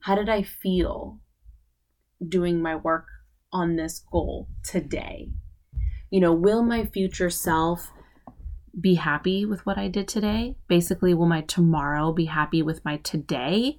How 0.00 0.14
did 0.14 0.30
I 0.30 0.42
feel 0.42 1.20
doing 2.26 2.62
my 2.62 2.76
work 2.76 3.08
on 3.52 3.76
this 3.76 4.02
goal 4.10 4.48
today? 4.64 5.28
You 6.08 6.20
know, 6.20 6.32
will 6.32 6.62
my 6.62 6.86
future 6.86 7.28
self 7.28 7.92
be 8.80 8.94
happy 8.94 9.44
with 9.44 9.64
what 9.66 9.78
I 9.78 9.88
did 9.88 10.08
today? 10.08 10.56
Basically, 10.68 11.14
will 11.14 11.26
my 11.26 11.42
tomorrow 11.42 12.12
be 12.12 12.26
happy 12.26 12.62
with 12.62 12.84
my 12.84 12.98
today? 12.98 13.78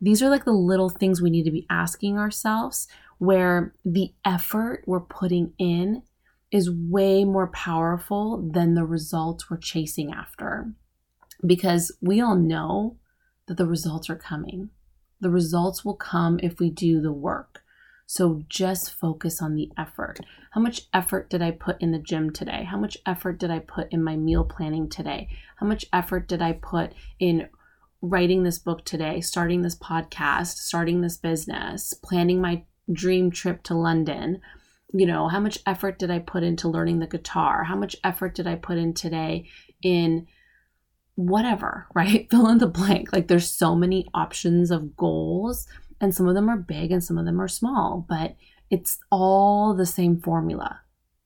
These 0.00 0.22
are 0.22 0.30
like 0.30 0.44
the 0.44 0.52
little 0.52 0.88
things 0.88 1.20
we 1.20 1.30
need 1.30 1.44
to 1.44 1.50
be 1.50 1.66
asking 1.68 2.16
ourselves 2.16 2.88
where 3.18 3.74
the 3.84 4.14
effort 4.24 4.82
we're 4.86 5.00
putting 5.00 5.52
in 5.58 6.02
is 6.50 6.70
way 6.70 7.24
more 7.24 7.48
powerful 7.48 8.48
than 8.52 8.74
the 8.74 8.84
results 8.84 9.50
we're 9.50 9.58
chasing 9.58 10.12
after. 10.12 10.72
Because 11.44 11.92
we 12.00 12.20
all 12.20 12.36
know 12.36 12.96
that 13.46 13.56
the 13.56 13.66
results 13.66 14.08
are 14.08 14.16
coming. 14.16 14.70
The 15.20 15.30
results 15.30 15.84
will 15.84 15.96
come 15.96 16.40
if 16.42 16.58
we 16.58 16.70
do 16.70 17.00
the 17.00 17.12
work. 17.12 17.62
So 18.10 18.42
just 18.48 18.90
focus 18.90 19.40
on 19.40 19.54
the 19.54 19.70
effort. 19.78 20.18
How 20.50 20.60
much 20.60 20.88
effort 20.92 21.30
did 21.30 21.42
I 21.42 21.52
put 21.52 21.80
in 21.80 21.92
the 21.92 21.98
gym 22.00 22.32
today? 22.32 22.64
How 22.64 22.76
much 22.76 22.98
effort 23.06 23.38
did 23.38 23.52
I 23.52 23.60
put 23.60 23.86
in 23.92 24.02
my 24.02 24.16
meal 24.16 24.42
planning 24.42 24.88
today? 24.88 25.28
How 25.58 25.66
much 25.68 25.86
effort 25.92 26.26
did 26.26 26.42
I 26.42 26.54
put 26.54 26.92
in 27.20 27.48
writing 28.02 28.42
this 28.42 28.58
book 28.58 28.84
today, 28.84 29.20
starting 29.20 29.62
this 29.62 29.78
podcast, 29.78 30.56
starting 30.56 31.02
this 31.02 31.18
business, 31.18 31.94
planning 31.94 32.40
my 32.40 32.64
dream 32.92 33.30
trip 33.30 33.62
to 33.62 33.76
London? 33.76 34.40
You 34.92 35.06
know, 35.06 35.28
how 35.28 35.38
much 35.38 35.60
effort 35.64 36.00
did 36.00 36.10
I 36.10 36.18
put 36.18 36.42
into 36.42 36.66
learning 36.66 36.98
the 36.98 37.06
guitar? 37.06 37.62
How 37.62 37.76
much 37.76 37.94
effort 38.02 38.34
did 38.34 38.48
I 38.48 38.56
put 38.56 38.76
in 38.76 38.92
today 38.92 39.48
in 39.84 40.26
whatever, 41.14 41.86
right? 41.94 42.28
Fill 42.28 42.48
in 42.48 42.58
the 42.58 42.66
blank. 42.66 43.12
Like 43.12 43.28
there's 43.28 43.48
so 43.48 43.76
many 43.76 44.08
options 44.12 44.72
of 44.72 44.96
goals 44.96 45.68
and 46.00 46.14
some 46.14 46.26
of 46.26 46.34
them 46.34 46.48
are 46.48 46.56
big 46.56 46.90
and 46.90 47.02
some 47.02 47.18
of 47.18 47.24
them 47.24 47.40
are 47.40 47.48
small, 47.48 48.06
but 48.08 48.36
it's 48.70 48.98
all 49.10 49.74
the 49.74 49.86
same 49.86 50.20
formula. 50.20 50.80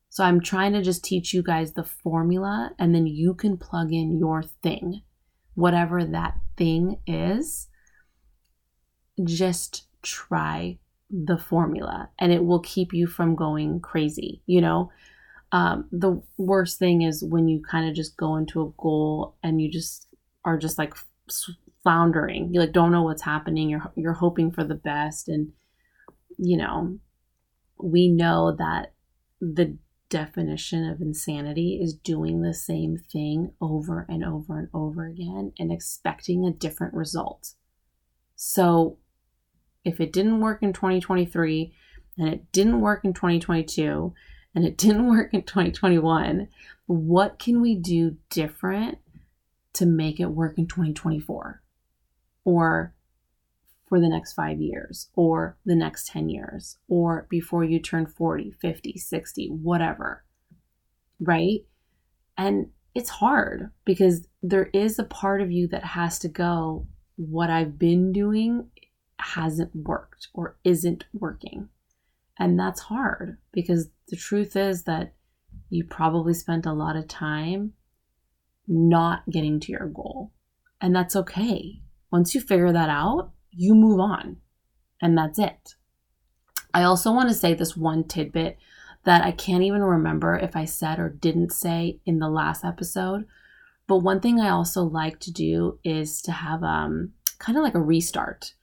So 0.09 0.25
I'm 0.25 0.41
trying 0.41 0.73
to 0.75 0.83
just 0.83 1.05
teach 1.05 1.33
you 1.35 1.43
guys 1.43 1.73
the 1.73 1.85
formula 1.85 2.71
and 2.79 2.95
then 2.95 3.07
you 3.07 3.35
can 3.35 3.57
plug 3.57 3.93
in 3.93 4.19
your 4.19 4.43
thing, 4.43 5.03
whatever 5.55 6.05
that 6.05 6.39
thing 6.57 6.99
is. 7.07 7.69
Just 9.25 9.87
try 10.03 10.79
the 11.11 11.39
formula 11.39 12.11
and 12.19 12.33
it 12.33 12.45
will 12.45 12.61
keep 12.61 12.93
you 12.93 13.07
from 13.07 13.35
going 13.35 13.81
crazy, 13.81 14.43
you 14.47 14.61
know? 14.61 14.91
Um, 15.53 15.89
the 15.93 16.21
worst 16.37 16.79
thing 16.79 17.03
is 17.03 17.23
when 17.23 17.47
you 17.47 17.63
kind 17.63 17.89
of 17.89 17.95
just 17.95 18.17
go 18.17 18.37
into 18.37 18.63
a 18.63 18.73
goal 18.77 19.37
and 19.43 19.61
you 19.61 19.71
just 19.71 20.09
are 20.45 20.59
just 20.59 20.79
like 20.79 20.95
floundering. 21.85 22.53
You 22.53 22.61
like 22.61 22.73
don't 22.73 22.91
know 22.91 23.03
what's 23.05 23.23
happening. 23.23 23.71
You're 23.71 23.93
you're 23.95 24.15
hoping 24.15 24.51
for 24.51 24.65
the 24.65 24.75
best 24.75 25.29
and 25.29 25.53
you 26.37 26.57
know, 26.57 26.99
we 27.79 28.09
know 28.09 28.57
that 28.59 28.93
the 29.41 29.77
definition 30.09 30.89
of 30.89 31.01
insanity 31.01 31.81
is 31.83 31.95
doing 31.95 32.41
the 32.41 32.55
same 32.55 32.97
thing 32.97 33.53
over 33.61 34.07
and 34.09 34.25
over 34.25 34.59
and 34.59 34.69
over 34.73 35.07
again 35.07 35.53
and 35.59 35.73
expecting 35.73 36.45
a 36.45 36.53
different 36.53 36.95
result. 36.95 37.55
So, 38.37 38.99
if 39.85 40.01
it 40.01 40.13
didn't 40.13 40.41
work 40.41 40.63
in 40.63 40.73
2023 40.73 41.75
and 42.17 42.29
it 42.29 42.51
didn't 42.53 42.81
work 42.81 43.05
in 43.05 43.13
2022 43.13 44.15
and 44.55 44.65
it 44.65 44.79
didn't 44.79 45.07
work 45.11 45.35
in 45.35 45.43
2021, 45.43 46.49
what 46.87 47.39
can 47.39 47.61
we 47.61 47.75
do 47.75 48.17
different 48.31 48.99
to 49.75 49.87
make 49.87 50.21
it 50.21 50.27
work 50.27 50.59
in 50.59 50.67
2024? 50.67 51.61
Or 52.45 52.95
for 53.87 54.01
the 54.01 54.09
next 54.09 54.33
five 54.33 54.61
years 54.61 55.09
or 55.15 55.57
the 55.65 55.77
next 55.77 56.09
10 56.09 56.29
years 56.29 56.79
or 56.89 57.27
before 57.29 57.65
you 57.65 57.79
turn 57.79 58.07
40, 58.07 58.51
50, 58.51 58.99
60, 58.99 59.49
whatever. 59.49 60.25
Right? 61.21 61.61
And 62.37 62.71
it's 62.95 63.11
hard 63.11 63.71
because 63.85 64.27
there 64.43 64.71
is 64.73 64.99
a 64.99 65.05
part 65.05 65.43
of 65.43 65.53
you 65.53 65.69
that 65.69 65.85
has 65.85 66.19
to 66.21 66.29
go, 66.29 66.87
what 67.17 67.51
I've 67.51 67.79
been 67.79 68.13
doing 68.13 68.69
hasn't 69.19 69.75
worked 69.75 70.29
or 70.33 70.57
isn't 70.65 71.05
working. 71.13 71.69
And 72.39 72.59
that's 72.59 72.81
hard 72.81 73.39
because 73.53 73.89
the 74.09 74.17
truth 74.17 74.57
is 74.57 74.85
that 74.85 75.15
you 75.71 75.85
probably 75.85 76.35
spent 76.35 76.67
a 76.67 76.73
lot 76.73 76.97
of 76.97 77.09
time 77.09 77.73
not 78.67 79.29
getting 79.31 79.61
to 79.61 79.73
your 79.73 79.87
goal. 79.87 80.33
And 80.81 80.95
that's 80.95 81.17
okay. 81.17 81.81
Once 82.15 82.33
you 82.33 82.41
figure 82.41 82.71
that 82.71 82.89
out, 82.89 83.33
you 83.51 83.75
move 83.75 83.99
on. 83.99 84.37
And 85.03 85.19
that's 85.19 85.37
it. 85.37 85.75
I 86.73 86.85
also 86.85 87.11
want 87.11 87.29
to 87.29 87.35
say 87.35 87.55
this 87.55 87.77
one 87.77 88.05
tidbit 88.05 88.57
that 89.03 89.25
I 89.25 89.33
can't 89.33 89.65
even 89.65 89.83
remember 89.83 90.37
if 90.37 90.55
I 90.55 90.65
said 90.65 91.01
or 91.01 91.09
didn't 91.09 91.51
say 91.51 91.99
in 92.07 92.21
the 92.21 92.29
last 92.29 92.65
episode. 92.65 93.27
But 93.89 94.05
one 94.05 94.21
thing 94.21 94.39
I 94.39 94.51
also 94.51 94.85
like 94.85 95.19
to 95.23 95.33
do 95.33 95.81
is 95.83 96.23
to 96.23 96.31
have 96.31 96.63
um, 96.63 97.15
kind 97.41 97.59
of 97.59 97.65
like 97.65 97.75
a 97.75 97.83
restart. 97.83 98.55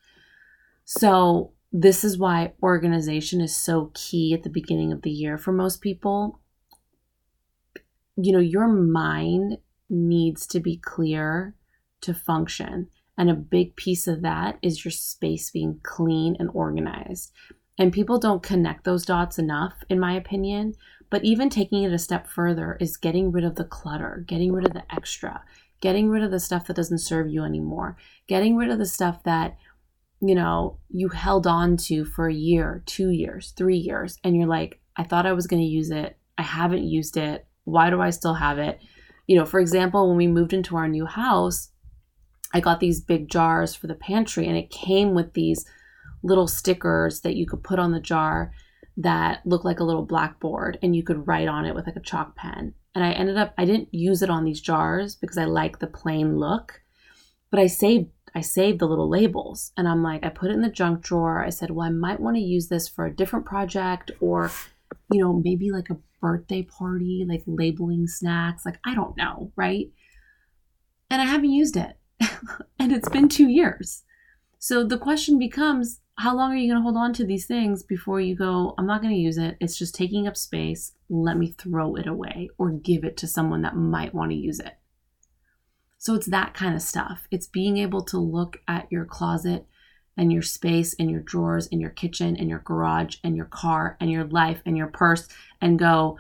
So, 0.86 1.52
this 1.74 2.06
is 2.06 2.18
why 2.18 2.54
organization 2.64 3.42
is 3.42 3.54
so 3.54 3.92
key 3.94 4.34
at 4.34 4.44
the 4.44 4.50
beginning 4.50 4.94
of 4.94 5.02
the 5.02 5.12
year 5.12 5.38
for 5.38 5.52
most 5.52 5.82
people. 5.82 6.40
You 8.16 8.32
know, 8.32 8.40
your 8.40 8.70
mind 8.70 9.58
needs 9.90 10.48
to 10.48 10.62
be 10.62 10.78
clear 10.78 11.54
to 12.00 12.14
function. 12.14 12.88
And 13.22 13.30
a 13.30 13.36
big 13.36 13.76
piece 13.76 14.08
of 14.08 14.24
that 14.24 14.58
is 14.64 14.84
your 14.84 14.92
space 14.92 15.52
being 15.52 15.80
clean 15.84 16.36
and 16.40 16.50
organized. 16.56 17.32
And 17.78 17.94
people 17.94 18.18
don't 18.18 18.42
connect 18.42 18.84
those 18.84 19.06
dots 19.06 19.38
enough, 19.38 19.76
in 19.92 20.00
my 20.00 20.14
opinion. 20.14 20.74
But 21.12 21.24
even 21.24 21.48
taking 21.48 21.84
it 21.84 21.94
a 21.94 22.00
step 22.00 22.28
further 22.28 22.78
is 22.80 22.98
getting 22.98 23.32
rid 23.32 23.44
of 23.44 23.58
the 23.58 23.64
clutter, 23.64 24.26
getting 24.28 24.52
rid 24.52 24.66
of 24.66 24.74
the 24.74 24.92
extra, 24.92 25.44
getting 25.82 26.10
rid 26.10 26.24
of 26.24 26.32
the 26.32 26.40
stuff 26.40 26.66
that 26.66 26.76
doesn't 26.76 26.98
serve 26.98 27.30
you 27.30 27.44
anymore, 27.44 27.96
getting 28.26 28.58
rid 28.58 28.72
of 28.72 28.80
the 28.80 28.88
stuff 28.88 29.22
that, 29.22 29.56
you 30.20 30.34
know, 30.34 30.80
you 30.90 31.10
held 31.10 31.46
on 31.46 31.78
to 31.78 32.06
for 32.06 32.28
a 32.28 32.34
year, 32.34 32.82
two 32.88 33.12
years, 33.12 33.54
three 33.56 33.78
years. 33.78 34.18
And 34.24 34.36
you're 34.36 34.48
like, 34.48 34.82
I 34.98 35.04
thought 35.04 35.28
I 35.28 35.34
was 35.34 35.46
going 35.46 35.62
to 35.62 35.68
use 35.68 35.92
it. 35.92 36.18
I 36.40 36.42
haven't 36.42 36.86
used 36.86 37.18
it. 37.18 37.46
Why 37.66 37.92
do 37.92 38.02
I 38.02 38.10
still 38.10 38.34
have 38.34 38.58
it? 38.58 38.82
You 39.28 39.38
know, 39.38 39.46
for 39.46 39.60
example, 39.60 40.08
when 40.08 40.18
we 40.18 40.26
moved 40.26 40.54
into 40.54 40.76
our 40.76 40.88
new 40.88 41.06
house, 41.06 41.71
I 42.54 42.60
got 42.60 42.80
these 42.80 43.02
big 43.02 43.30
jars 43.30 43.76
for 43.76 43.88
the 43.88 43.96
pantry 43.96 44.48
and 44.48 44.58
it 44.58 44.70
came 44.70 45.14
with 45.14 45.34
these 45.34 45.66
little 46.24 46.48
stickers 46.48 47.22
that 47.22 47.36
you 47.36 47.48
could 47.48 47.64
put 47.64 47.80
on 47.80 47.92
the 47.92 48.00
jar 48.00 48.52
that 48.98 49.46
looked 49.46 49.66
like 49.66 49.80
a 49.80 49.84
little 49.84 50.06
blackboard 50.06 50.78
and 50.82 50.96
you 50.96 51.04
could 51.04 51.28
write 51.28 51.48
on 51.48 51.66
it 51.66 51.74
with 51.74 51.86
like 51.86 51.96
a 51.96 52.02
chalk 52.02 52.36
pen. 52.36 52.74
And 52.94 53.04
I 53.04 53.12
ended 53.12 53.38
up 53.38 53.54
I 53.58 53.66
didn't 53.66 53.94
use 53.94 54.22
it 54.22 54.30
on 54.30 54.44
these 54.44 54.62
jars 54.62 55.16
because 55.16 55.38
I 55.38 55.46
like 55.46 55.80
the 55.80 55.88
plain 55.88 56.38
look, 56.38 56.82
but 57.50 57.60
I 57.60 57.68
saved 57.68 58.10
I 58.36 58.42
saved 58.42 58.80
the 58.80 58.88
little 58.88 59.10
labels 59.10 59.72
and 59.78 59.88
I'm 59.88 60.04
like 60.04 60.26
I 60.26 60.30
put 60.30 60.52
it 60.52 60.56
in 60.56 60.62
the 60.62 60.70
junk 60.70 61.02
drawer. 61.02 61.44
I 61.44 61.50
said, 61.50 61.72
"Well, 61.72 61.88
I 61.88 61.92
might 61.92 62.20
want 62.20 62.36
to 62.36 62.42
use 62.42 62.68
this 62.68 62.88
for 62.88 63.06
a 63.06 63.16
different 63.16 63.46
project 63.46 64.12
or 64.20 64.52
you 65.12 65.22
know, 65.22 65.34
maybe 65.34 65.72
like 65.72 65.90
a 65.90 65.98
birthday 66.22 66.64
party, 66.64 67.26
like 67.28 67.44
labeling 67.46 68.08
snacks, 68.08 68.66
like 68.66 68.80
I 68.86 68.94
don't 68.94 69.18
know, 69.18 69.52
right?" 69.56 69.90
And 71.10 71.22
I 71.22 71.26
haven't 71.26 71.52
used 71.52 71.78
it. 71.78 71.98
and 72.80 72.92
it's 72.92 73.10
been 73.10 73.30
two 73.30 73.50
years. 73.50 74.04
So 74.60 74.84
the 74.84 74.98
question 74.98 75.40
becomes 75.40 76.02
how 76.16 76.36
long 76.36 76.52
are 76.52 76.56
you 76.56 76.72
going 76.72 76.80
to 76.80 76.84
hold 76.84 76.98
on 76.98 77.14
to 77.14 77.26
these 77.26 77.48
things 77.48 77.82
before 77.82 78.20
you 78.20 78.36
go, 78.36 78.76
I'm 78.78 78.86
not 78.86 79.02
going 79.02 79.14
to 79.14 79.20
use 79.20 79.38
it. 79.38 79.58
It's 79.60 79.78
just 79.78 79.96
taking 79.96 80.28
up 80.28 80.38
space. 80.38 80.94
Let 81.10 81.38
me 81.38 81.56
throw 81.58 81.96
it 81.96 82.06
away 82.06 82.50
or 82.58 82.70
give 82.70 83.04
it 83.04 83.18
to 83.18 83.28
someone 83.28 83.64
that 83.64 83.76
might 83.76 84.14
want 84.14 84.32
to 84.32 84.38
use 84.38 84.60
it. 84.60 84.78
So 85.98 86.14
it's 86.14 86.28
that 86.28 86.54
kind 86.54 86.76
of 86.76 86.82
stuff. 86.82 87.28
It's 87.32 87.48
being 87.48 87.78
able 87.78 88.04
to 88.06 88.18
look 88.18 88.62
at 88.68 88.92
your 88.92 89.06
closet 89.06 89.66
and 90.18 90.32
your 90.32 90.42
space 90.42 90.96
and 91.00 91.10
your 91.10 91.22
drawers 91.22 91.68
and 91.72 91.82
your 91.82 91.90
kitchen 91.90 92.36
and 92.36 92.50
your 92.50 92.60
garage 92.60 93.18
and 93.24 93.36
your 93.36 93.46
car 93.46 93.98
and 94.00 94.12
your 94.12 94.26
life 94.26 94.62
and 94.66 94.78
your 94.78 94.88
purse 94.88 95.28
and 95.60 95.80
go, 95.80 96.18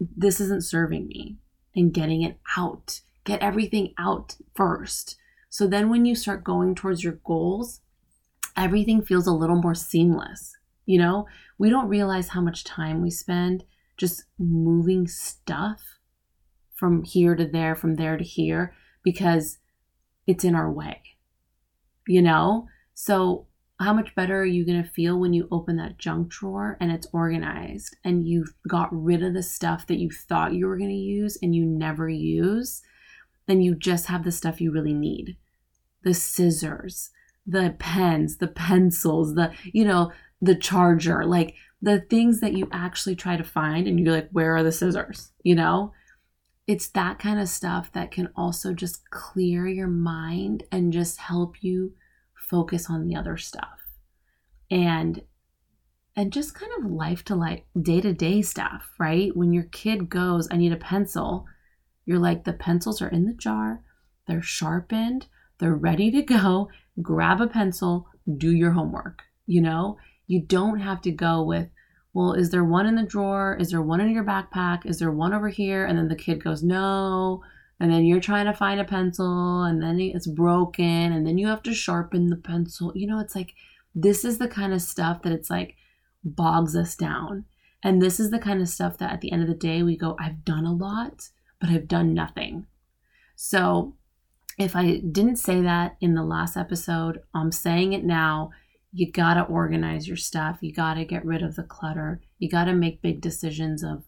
this 0.00 0.40
isn't 0.40 0.64
serving 0.64 1.06
me 1.06 1.36
and 1.76 1.94
getting 1.94 2.22
it 2.22 2.38
out 2.56 3.00
Get 3.24 3.40
everything 3.40 3.94
out 3.98 4.36
first. 4.54 5.16
So 5.48 5.66
then 5.66 5.88
when 5.88 6.04
you 6.04 6.14
start 6.14 6.44
going 6.44 6.74
towards 6.74 7.02
your 7.02 7.20
goals, 7.24 7.80
everything 8.56 9.02
feels 9.02 9.26
a 9.26 9.32
little 9.32 9.60
more 9.60 9.74
seamless. 9.74 10.56
You 10.86 10.98
know, 10.98 11.26
we 11.58 11.70
don't 11.70 11.88
realize 11.88 12.28
how 12.28 12.40
much 12.40 12.64
time 12.64 13.02
we 13.02 13.10
spend 13.10 13.64
just 13.96 14.24
moving 14.38 15.06
stuff 15.06 15.80
from 16.74 17.04
here 17.04 17.34
to 17.36 17.46
there, 17.46 17.74
from 17.74 17.94
there 17.94 18.16
to 18.16 18.24
here, 18.24 18.74
because 19.02 19.58
it's 20.26 20.44
in 20.44 20.54
our 20.54 20.70
way. 20.70 21.00
You 22.06 22.22
know? 22.22 22.66
So 22.94 23.46
how 23.80 23.92
much 23.92 24.14
better 24.14 24.40
are 24.40 24.46
you 24.46 24.64
going 24.64 24.82
to 24.82 24.88
feel 24.88 25.18
when 25.18 25.32
you 25.32 25.48
open 25.50 25.76
that 25.76 25.98
junk 25.98 26.28
drawer 26.28 26.76
and 26.80 26.92
it's 26.92 27.08
organized 27.12 27.96
and 28.04 28.26
you've 28.26 28.54
got 28.68 28.88
rid 28.92 29.22
of 29.22 29.34
the 29.34 29.42
stuff 29.42 29.86
that 29.86 29.98
you 29.98 30.10
thought 30.10 30.54
you 30.54 30.66
were 30.66 30.76
going 30.76 30.90
to 30.90 30.96
use 30.96 31.38
and 31.42 31.54
you 31.54 31.64
never 31.64 32.08
use? 32.08 32.82
Then 33.46 33.60
you 33.60 33.74
just 33.74 34.06
have 34.06 34.24
the 34.24 34.32
stuff 34.32 34.60
you 34.60 34.70
really 34.72 34.94
need 34.94 35.36
the 36.02 36.14
scissors, 36.14 37.10
the 37.46 37.74
pens, 37.78 38.36
the 38.36 38.46
pencils, 38.46 39.34
the, 39.34 39.50
you 39.72 39.84
know, 39.84 40.12
the 40.42 40.54
charger, 40.54 41.24
like 41.24 41.54
the 41.80 42.00
things 42.00 42.40
that 42.40 42.52
you 42.52 42.68
actually 42.72 43.16
try 43.16 43.36
to 43.36 43.44
find 43.44 43.86
and 43.86 43.98
you're 43.98 44.14
like, 44.14 44.28
where 44.30 44.54
are 44.54 44.62
the 44.62 44.72
scissors? 44.72 45.32
You 45.42 45.54
know? 45.54 45.92
It's 46.66 46.88
that 46.88 47.18
kind 47.18 47.40
of 47.40 47.48
stuff 47.48 47.92
that 47.92 48.10
can 48.10 48.28
also 48.36 48.72
just 48.72 49.10
clear 49.10 49.66
your 49.66 49.88
mind 49.88 50.64
and 50.70 50.92
just 50.92 51.18
help 51.18 51.62
you 51.62 51.94
focus 52.34 52.88
on 52.88 53.06
the 53.06 53.16
other 53.16 53.36
stuff. 53.36 53.80
And 54.70 55.22
and 56.16 56.32
just 56.32 56.54
kind 56.54 56.70
of 56.78 56.90
life 56.90 57.24
to 57.24 57.34
life, 57.34 57.62
day 57.80 58.00
to 58.00 58.12
day 58.12 58.40
stuff, 58.40 58.88
right? 59.00 59.36
When 59.36 59.52
your 59.52 59.64
kid 59.64 60.08
goes, 60.08 60.46
I 60.50 60.56
need 60.56 60.72
a 60.72 60.76
pencil, 60.76 61.46
you're 62.04 62.18
like, 62.18 62.44
the 62.44 62.52
pencils 62.52 63.00
are 63.00 63.08
in 63.08 63.24
the 63.24 63.34
jar, 63.34 63.82
they're 64.26 64.42
sharpened, 64.42 65.26
they're 65.58 65.74
ready 65.74 66.10
to 66.10 66.22
go. 66.22 66.68
Grab 67.02 67.40
a 67.40 67.46
pencil, 67.46 68.08
do 68.36 68.52
your 68.52 68.72
homework. 68.72 69.22
You 69.46 69.60
know, 69.60 69.98
you 70.26 70.40
don't 70.40 70.80
have 70.80 71.02
to 71.02 71.10
go 71.10 71.42
with, 71.42 71.68
well, 72.12 72.32
is 72.32 72.50
there 72.50 72.64
one 72.64 72.86
in 72.86 72.94
the 72.94 73.02
drawer? 73.02 73.56
Is 73.58 73.70
there 73.70 73.82
one 73.82 74.00
in 74.00 74.10
your 74.10 74.24
backpack? 74.24 74.86
Is 74.86 74.98
there 74.98 75.10
one 75.10 75.34
over 75.34 75.48
here? 75.48 75.84
And 75.84 75.98
then 75.98 76.08
the 76.08 76.14
kid 76.14 76.42
goes, 76.42 76.62
no. 76.62 77.42
And 77.80 77.90
then 77.92 78.04
you're 78.04 78.20
trying 78.20 78.46
to 78.46 78.52
find 78.52 78.80
a 78.80 78.84
pencil 78.84 79.64
and 79.64 79.82
then 79.82 80.00
it's 80.00 80.28
broken 80.28 80.84
and 80.84 81.26
then 81.26 81.38
you 81.38 81.48
have 81.48 81.62
to 81.64 81.74
sharpen 81.74 82.30
the 82.30 82.36
pencil. 82.36 82.92
You 82.94 83.08
know, 83.08 83.18
it's 83.18 83.34
like, 83.34 83.54
this 83.94 84.24
is 84.24 84.38
the 84.38 84.48
kind 84.48 84.72
of 84.72 84.80
stuff 84.80 85.22
that 85.22 85.32
it's 85.32 85.50
like 85.50 85.76
bogs 86.22 86.76
us 86.76 86.94
down. 86.94 87.44
And 87.82 88.00
this 88.00 88.18
is 88.18 88.30
the 88.30 88.38
kind 88.38 88.62
of 88.62 88.68
stuff 88.68 88.96
that 88.98 89.12
at 89.12 89.20
the 89.20 89.32
end 89.32 89.42
of 89.42 89.48
the 89.48 89.54
day 89.54 89.82
we 89.82 89.96
go, 89.96 90.16
I've 90.18 90.44
done 90.44 90.64
a 90.64 90.72
lot, 90.72 91.28
but 91.64 91.72
I've 91.72 91.88
done 91.88 92.12
nothing. 92.12 92.66
So 93.36 93.94
if 94.58 94.76
I 94.76 94.98
didn't 94.98 95.36
say 95.36 95.62
that 95.62 95.96
in 95.98 96.14
the 96.14 96.22
last 96.22 96.58
episode, 96.58 97.22
I'm 97.32 97.52
saying 97.52 97.94
it 97.94 98.04
now. 98.04 98.50
You 98.92 99.10
got 99.10 99.34
to 99.34 99.44
organize 99.44 100.06
your 100.06 100.18
stuff. 100.18 100.58
You 100.60 100.74
got 100.74 100.94
to 100.94 101.06
get 101.06 101.24
rid 101.24 101.42
of 101.42 101.56
the 101.56 101.62
clutter. 101.62 102.20
You 102.38 102.50
got 102.50 102.64
to 102.64 102.74
make 102.74 103.00
big 103.00 103.22
decisions 103.22 103.82
of 103.82 104.04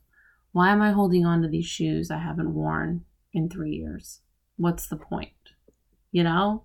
why 0.52 0.70
am 0.70 0.82
I 0.82 0.90
holding 0.90 1.24
on 1.24 1.40
to 1.42 1.48
these 1.48 1.64
shoes 1.64 2.10
I 2.10 2.18
haven't 2.18 2.52
worn 2.52 3.06
in 3.32 3.48
three 3.48 3.72
years? 3.72 4.20
What's 4.58 4.86
the 4.86 4.96
point? 4.96 5.30
You 6.12 6.24
know, 6.24 6.64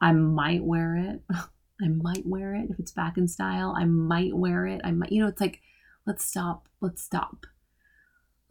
I 0.00 0.12
might 0.12 0.62
wear 0.62 0.94
it. 0.96 1.20
I 1.34 1.88
might 1.88 2.24
wear 2.24 2.54
it 2.54 2.70
if 2.70 2.78
it's 2.78 2.92
back 2.92 3.18
in 3.18 3.26
style. 3.26 3.74
I 3.76 3.86
might 3.86 4.36
wear 4.36 4.68
it. 4.68 4.82
I 4.84 4.92
might, 4.92 5.10
you 5.10 5.20
know, 5.20 5.28
it's 5.28 5.40
like, 5.40 5.62
let's 6.06 6.24
stop. 6.24 6.68
Let's 6.80 7.02
stop. 7.02 7.44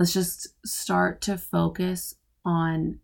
Let's 0.01 0.13
just 0.13 0.47
start 0.65 1.21
to 1.21 1.37
focus 1.37 2.15
on 2.43 2.97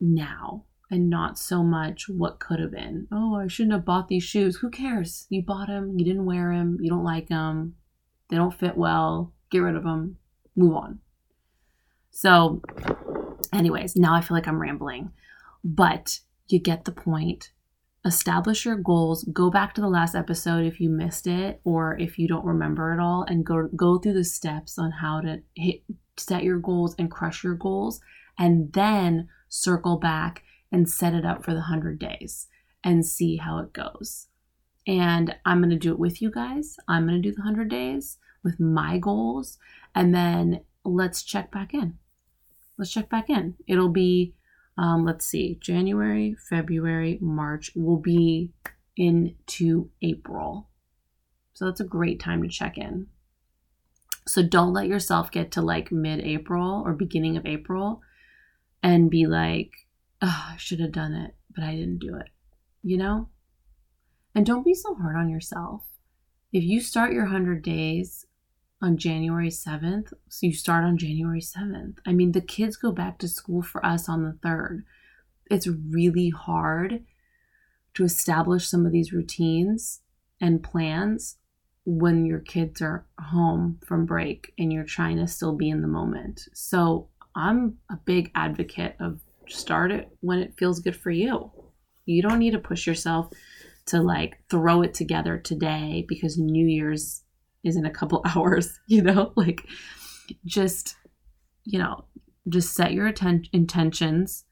now 0.00 0.64
and 0.90 1.10
not 1.10 1.38
so 1.38 1.62
much 1.62 2.08
what 2.08 2.40
could 2.40 2.58
have 2.58 2.70
been. 2.70 3.06
Oh, 3.12 3.34
I 3.34 3.48
shouldn't 3.48 3.74
have 3.74 3.84
bought 3.84 4.08
these 4.08 4.24
shoes. 4.24 4.56
Who 4.56 4.70
cares? 4.70 5.26
You 5.28 5.42
bought 5.42 5.66
them, 5.66 5.98
you 5.98 6.06
didn't 6.06 6.24
wear 6.24 6.56
them, 6.56 6.78
you 6.80 6.88
don't 6.88 7.04
like 7.04 7.28
them, 7.28 7.74
they 8.30 8.36
don't 8.36 8.54
fit 8.54 8.78
well, 8.78 9.34
get 9.50 9.58
rid 9.58 9.76
of 9.76 9.82
them, 9.82 10.16
move 10.56 10.74
on. 10.74 11.00
So, 12.12 12.62
anyways, 13.52 13.94
now 13.94 14.14
I 14.14 14.22
feel 14.22 14.34
like 14.34 14.48
I'm 14.48 14.58
rambling, 14.58 15.12
but 15.62 16.20
you 16.46 16.58
get 16.58 16.86
the 16.86 16.92
point. 16.92 17.52
Establish 18.06 18.64
your 18.64 18.76
goals. 18.76 19.22
Go 19.34 19.50
back 19.50 19.74
to 19.74 19.82
the 19.82 19.88
last 19.90 20.14
episode 20.14 20.64
if 20.64 20.80
you 20.80 20.88
missed 20.88 21.26
it 21.26 21.60
or 21.64 21.98
if 21.98 22.18
you 22.18 22.26
don't 22.26 22.46
remember 22.46 22.94
it 22.94 23.00
all 23.00 23.26
and 23.28 23.44
go 23.44 23.68
go 23.76 23.98
through 23.98 24.14
the 24.14 24.24
steps 24.24 24.78
on 24.78 24.92
how 24.92 25.20
to 25.20 25.42
hit 25.54 25.82
set 26.18 26.44
your 26.44 26.58
goals 26.58 26.94
and 26.98 27.10
crush 27.10 27.44
your 27.44 27.54
goals 27.54 28.00
and 28.38 28.72
then 28.72 29.28
circle 29.48 29.96
back 29.96 30.42
and 30.70 30.88
set 30.88 31.14
it 31.14 31.24
up 31.24 31.44
for 31.44 31.52
the 31.52 31.60
100 31.60 31.98
days 31.98 32.48
and 32.84 33.04
see 33.04 33.36
how 33.36 33.58
it 33.58 33.72
goes. 33.72 34.28
And 34.86 35.34
I'm 35.44 35.60
going 35.60 35.70
to 35.70 35.76
do 35.76 35.92
it 35.92 35.98
with 35.98 36.22
you 36.22 36.30
guys. 36.30 36.76
I'm 36.88 37.06
going 37.06 37.20
to 37.20 37.28
do 37.28 37.34
the 37.34 37.42
100 37.42 37.68
days 37.68 38.18
with 38.42 38.58
my 38.58 38.98
goals. 38.98 39.58
And 39.94 40.14
then 40.14 40.62
let's 40.84 41.22
check 41.22 41.50
back 41.50 41.74
in. 41.74 41.98
Let's 42.78 42.92
check 42.92 43.10
back 43.10 43.28
in. 43.28 43.56
It'll 43.66 43.88
be, 43.88 44.34
um, 44.78 45.04
let's 45.04 45.26
see, 45.26 45.58
January, 45.60 46.36
February, 46.48 47.18
March 47.20 47.72
will 47.74 47.98
be 47.98 48.52
into 48.96 49.90
April. 50.00 50.68
So 51.52 51.64
that's 51.64 51.80
a 51.80 51.84
great 51.84 52.20
time 52.20 52.42
to 52.42 52.48
check 52.48 52.78
in. 52.78 53.08
So 54.28 54.42
don't 54.42 54.74
let 54.74 54.88
yourself 54.88 55.30
get 55.30 55.50
to 55.52 55.62
like 55.62 55.90
mid 55.90 56.20
April 56.20 56.82
or 56.84 56.92
beginning 56.92 57.36
of 57.36 57.46
April 57.46 58.02
and 58.82 59.10
be 59.10 59.26
like, 59.26 59.72
oh, 60.20 60.46
I 60.50 60.56
should 60.58 60.80
have 60.80 60.92
done 60.92 61.14
it, 61.14 61.34
but 61.54 61.64
I 61.64 61.74
didn't 61.74 61.98
do 61.98 62.14
it, 62.16 62.28
you 62.82 62.98
know? 62.98 63.30
And 64.34 64.44
don't 64.44 64.64
be 64.64 64.74
so 64.74 64.94
hard 64.94 65.16
on 65.16 65.30
yourself. 65.30 65.82
If 66.52 66.62
you 66.62 66.80
start 66.80 67.12
your 67.12 67.24
100 67.24 67.62
days 67.62 68.26
on 68.80 68.98
January 68.98 69.48
7th, 69.48 70.12
so 70.28 70.46
you 70.46 70.52
start 70.52 70.84
on 70.84 70.98
January 70.98 71.40
7th. 71.40 71.98
I 72.06 72.12
mean, 72.12 72.32
the 72.32 72.40
kids 72.40 72.76
go 72.76 72.92
back 72.92 73.18
to 73.18 73.28
school 73.28 73.62
for 73.62 73.84
us 73.84 74.08
on 74.08 74.22
the 74.22 74.48
3rd. 74.48 74.82
It's 75.50 75.66
really 75.66 76.30
hard 76.30 77.02
to 77.94 78.04
establish 78.04 78.68
some 78.68 78.86
of 78.86 78.92
these 78.92 79.12
routines 79.12 80.02
and 80.40 80.62
plans 80.62 81.37
when 81.90 82.26
your 82.26 82.40
kids 82.40 82.82
are 82.82 83.06
home 83.18 83.80
from 83.86 84.04
break 84.04 84.52
and 84.58 84.70
you're 84.70 84.84
trying 84.84 85.16
to 85.16 85.26
still 85.26 85.54
be 85.54 85.70
in 85.70 85.80
the 85.80 85.88
moment. 85.88 86.42
So, 86.52 87.08
I'm 87.34 87.78
a 87.90 87.96
big 88.04 88.30
advocate 88.34 88.96
of 89.00 89.20
start 89.48 89.90
it 89.90 90.10
when 90.20 90.38
it 90.40 90.58
feels 90.58 90.80
good 90.80 90.96
for 90.96 91.10
you. 91.10 91.50
You 92.04 92.20
don't 92.20 92.40
need 92.40 92.50
to 92.50 92.58
push 92.58 92.86
yourself 92.86 93.32
to 93.86 94.02
like 94.02 94.38
throw 94.50 94.82
it 94.82 94.92
together 94.92 95.38
today 95.38 96.04
because 96.06 96.36
New 96.36 96.66
Year's 96.66 97.22
is 97.64 97.76
in 97.76 97.86
a 97.86 97.90
couple 97.90 98.22
hours, 98.36 98.78
you 98.86 99.02
know? 99.02 99.32
Like 99.34 99.66
just 100.44 100.96
you 101.64 101.78
know, 101.78 102.04
just 102.48 102.74
set 102.74 102.92
your 102.92 103.06
atten- 103.06 103.48
intentions, 103.52 104.44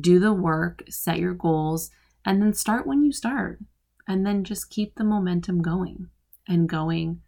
do 0.00 0.18
the 0.18 0.32
work, 0.32 0.84
set 0.88 1.18
your 1.18 1.34
goals, 1.34 1.90
and 2.24 2.40
then 2.40 2.54
start 2.54 2.86
when 2.86 3.02
you 3.02 3.12
start. 3.12 3.58
And 4.06 4.24
then 4.24 4.44
just 4.44 4.70
keep 4.70 4.94
the 4.94 5.04
momentum 5.04 5.60
going 5.60 6.08
and 6.48 6.68
going 6.68 7.20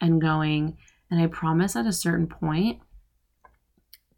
and 0.00 0.20
going. 0.20 0.76
And 1.10 1.20
I 1.20 1.26
promise 1.26 1.74
at 1.74 1.86
a 1.86 1.92
certain 1.92 2.26
point, 2.26 2.80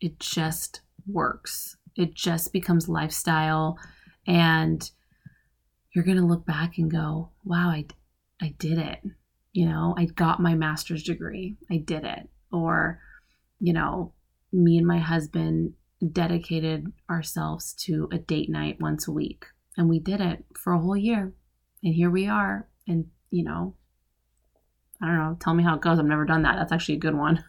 it 0.00 0.18
just 0.18 0.80
works. 1.06 1.76
It 1.96 2.14
just 2.14 2.52
becomes 2.52 2.88
lifestyle. 2.88 3.78
And 4.26 4.88
you're 5.94 6.04
going 6.04 6.18
to 6.18 6.26
look 6.26 6.46
back 6.46 6.78
and 6.78 6.90
go 6.90 7.30
wow 7.44 7.68
i 7.70 7.84
i 8.40 8.54
did 8.58 8.78
it. 8.78 9.00
You 9.52 9.66
know 9.66 9.94
i 9.98 10.06
got 10.06 10.40
my 10.40 10.54
master's 10.54 11.02
degree. 11.02 11.56
I 11.70 11.78
did 11.78 12.04
it. 12.04 12.28
Or 12.52 13.00
you 13.58 13.72
know 13.72 14.14
me 14.52 14.78
and 14.78 14.86
my 14.86 14.98
husband 14.98 15.74
dedicated 16.12 16.86
ourselves 17.10 17.74
to 17.74 18.08
a 18.12 18.18
date 18.18 18.48
night 18.48 18.80
once 18.80 19.06
a 19.06 19.12
week. 19.12 19.46
And 19.76 19.88
we 19.88 19.98
did 19.98 20.20
it 20.20 20.44
for 20.56 20.72
a 20.72 20.80
whole 20.80 20.96
year. 20.96 21.32
And 21.82 21.94
here 21.94 22.10
we 22.10 22.26
are. 22.26 22.68
And 22.86 23.06
you 23.30 23.44
know 23.44 23.76
i 25.02 25.06
don't 25.06 25.18
know 25.18 25.36
tell 25.40 25.54
me 25.54 25.62
how 25.62 25.74
it 25.74 25.80
goes 25.80 25.98
i've 25.98 26.04
never 26.04 26.24
done 26.24 26.42
that 26.42 26.56
that's 26.56 26.72
actually 26.72 26.94
a 26.94 26.98
good 26.98 27.14
one 27.14 27.42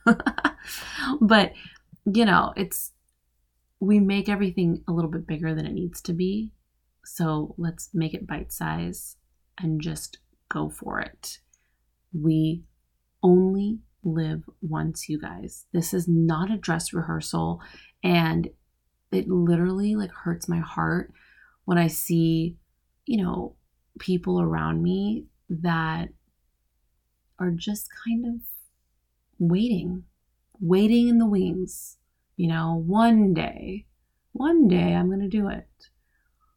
but 1.22 1.54
you 2.06 2.26
know 2.26 2.54
it's 2.56 2.92
we 3.82 4.00
make 4.00 4.30
everything 4.30 4.84
a 4.88 4.94
little 4.94 5.10
bit 5.10 5.28
bigger 5.28 5.54
than 5.54 5.66
it 5.66 5.74
needs 5.74 6.02
to 6.04 6.14
be. 6.14 6.54
So 7.04 7.56
let's 7.58 7.90
make 7.94 8.14
it 8.14 8.28
bite 8.28 8.54
size 8.54 9.18
and 9.58 9.82
just 9.82 10.20
go 10.50 10.70
for 10.70 11.02
it. 11.02 11.40
We 12.14 12.64
only 13.24 13.80
live 14.04 14.44
once, 14.62 15.10
you 15.10 15.20
guys. 15.20 15.66
This 15.74 15.96
is 15.96 16.08
not 16.08 16.52
a 16.52 16.58
dress 16.58 16.94
rehearsal. 16.94 17.60
And 18.04 18.50
it 19.12 19.28
literally 19.28 19.96
like 19.96 20.12
hurts 20.12 20.48
my 20.48 20.60
heart 20.60 21.12
when 21.66 21.80
I 21.80 21.88
see, 21.88 22.58
you 23.06 23.24
know, 23.24 23.56
people 24.00 24.40
around 24.40 24.84
me 24.84 25.26
that 25.50 26.10
are 27.42 27.52
just 27.52 27.90
kind 28.06 28.26
of 28.26 28.42
waiting, 29.40 30.04
waiting 30.60 31.08
in 31.08 31.18
the 31.18 31.26
wings 31.26 31.98
you 32.42 32.48
know, 32.48 32.84
one 32.88 33.36
day, 33.36 33.86
one 34.32 34.68
day 34.68 34.96
I'm 34.96 35.06
going 35.06 35.20
to 35.20 35.28
do 35.28 35.48
it. 35.48 35.68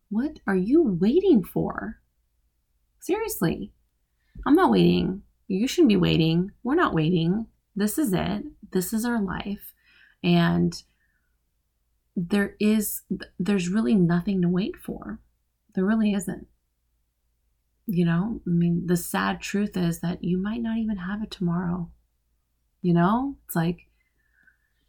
What 0.08 0.38
are 0.46 0.56
you 0.56 0.82
waiting 0.82 1.44
for? 1.44 2.00
Seriously, 3.00 3.70
I'm 4.46 4.54
not 4.54 4.70
waiting. 4.70 5.24
You 5.46 5.68
shouldn't 5.68 5.90
be 5.90 5.96
waiting. 5.96 6.52
We're 6.62 6.74
not 6.74 6.94
waiting. 6.94 7.48
This 7.76 7.98
is 7.98 8.14
it. 8.14 8.44
This 8.70 8.94
is 8.94 9.04
our 9.04 9.20
life. 9.20 9.74
And 10.22 10.82
there 12.16 12.56
is, 12.58 13.02
there's 13.38 13.68
really 13.68 13.94
nothing 13.94 14.40
to 14.40 14.48
wait 14.48 14.76
for. 14.76 15.18
There 15.74 15.84
really 15.84 16.14
isn't. 16.14 16.46
You 17.86 18.04
know, 18.04 18.40
I 18.46 18.50
mean, 18.50 18.86
the 18.86 18.96
sad 18.96 19.40
truth 19.40 19.76
is 19.76 20.00
that 20.00 20.24
you 20.24 20.38
might 20.38 20.62
not 20.62 20.78
even 20.78 20.96
have 20.98 21.22
it 21.22 21.30
tomorrow. 21.30 21.90
You 22.80 22.94
know, 22.94 23.36
it's 23.46 23.56
like 23.56 23.88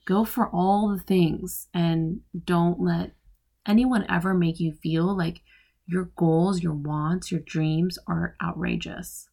go 0.05 0.23
for 0.23 0.47
all 0.49 0.89
the 0.89 1.01
things 1.01 1.67
and 1.73 2.21
don't 2.45 2.79
let 2.79 3.11
anyone 3.65 4.05
ever 4.09 4.33
make 4.33 4.59
you 4.59 4.73
feel 4.73 5.15
like 5.15 5.41
your 5.87 6.11
goals, 6.15 6.61
your 6.61 6.73
wants, 6.73 7.31
your 7.31 7.41
dreams 7.41 7.97
are 8.07 8.35
outrageous. 8.43 9.29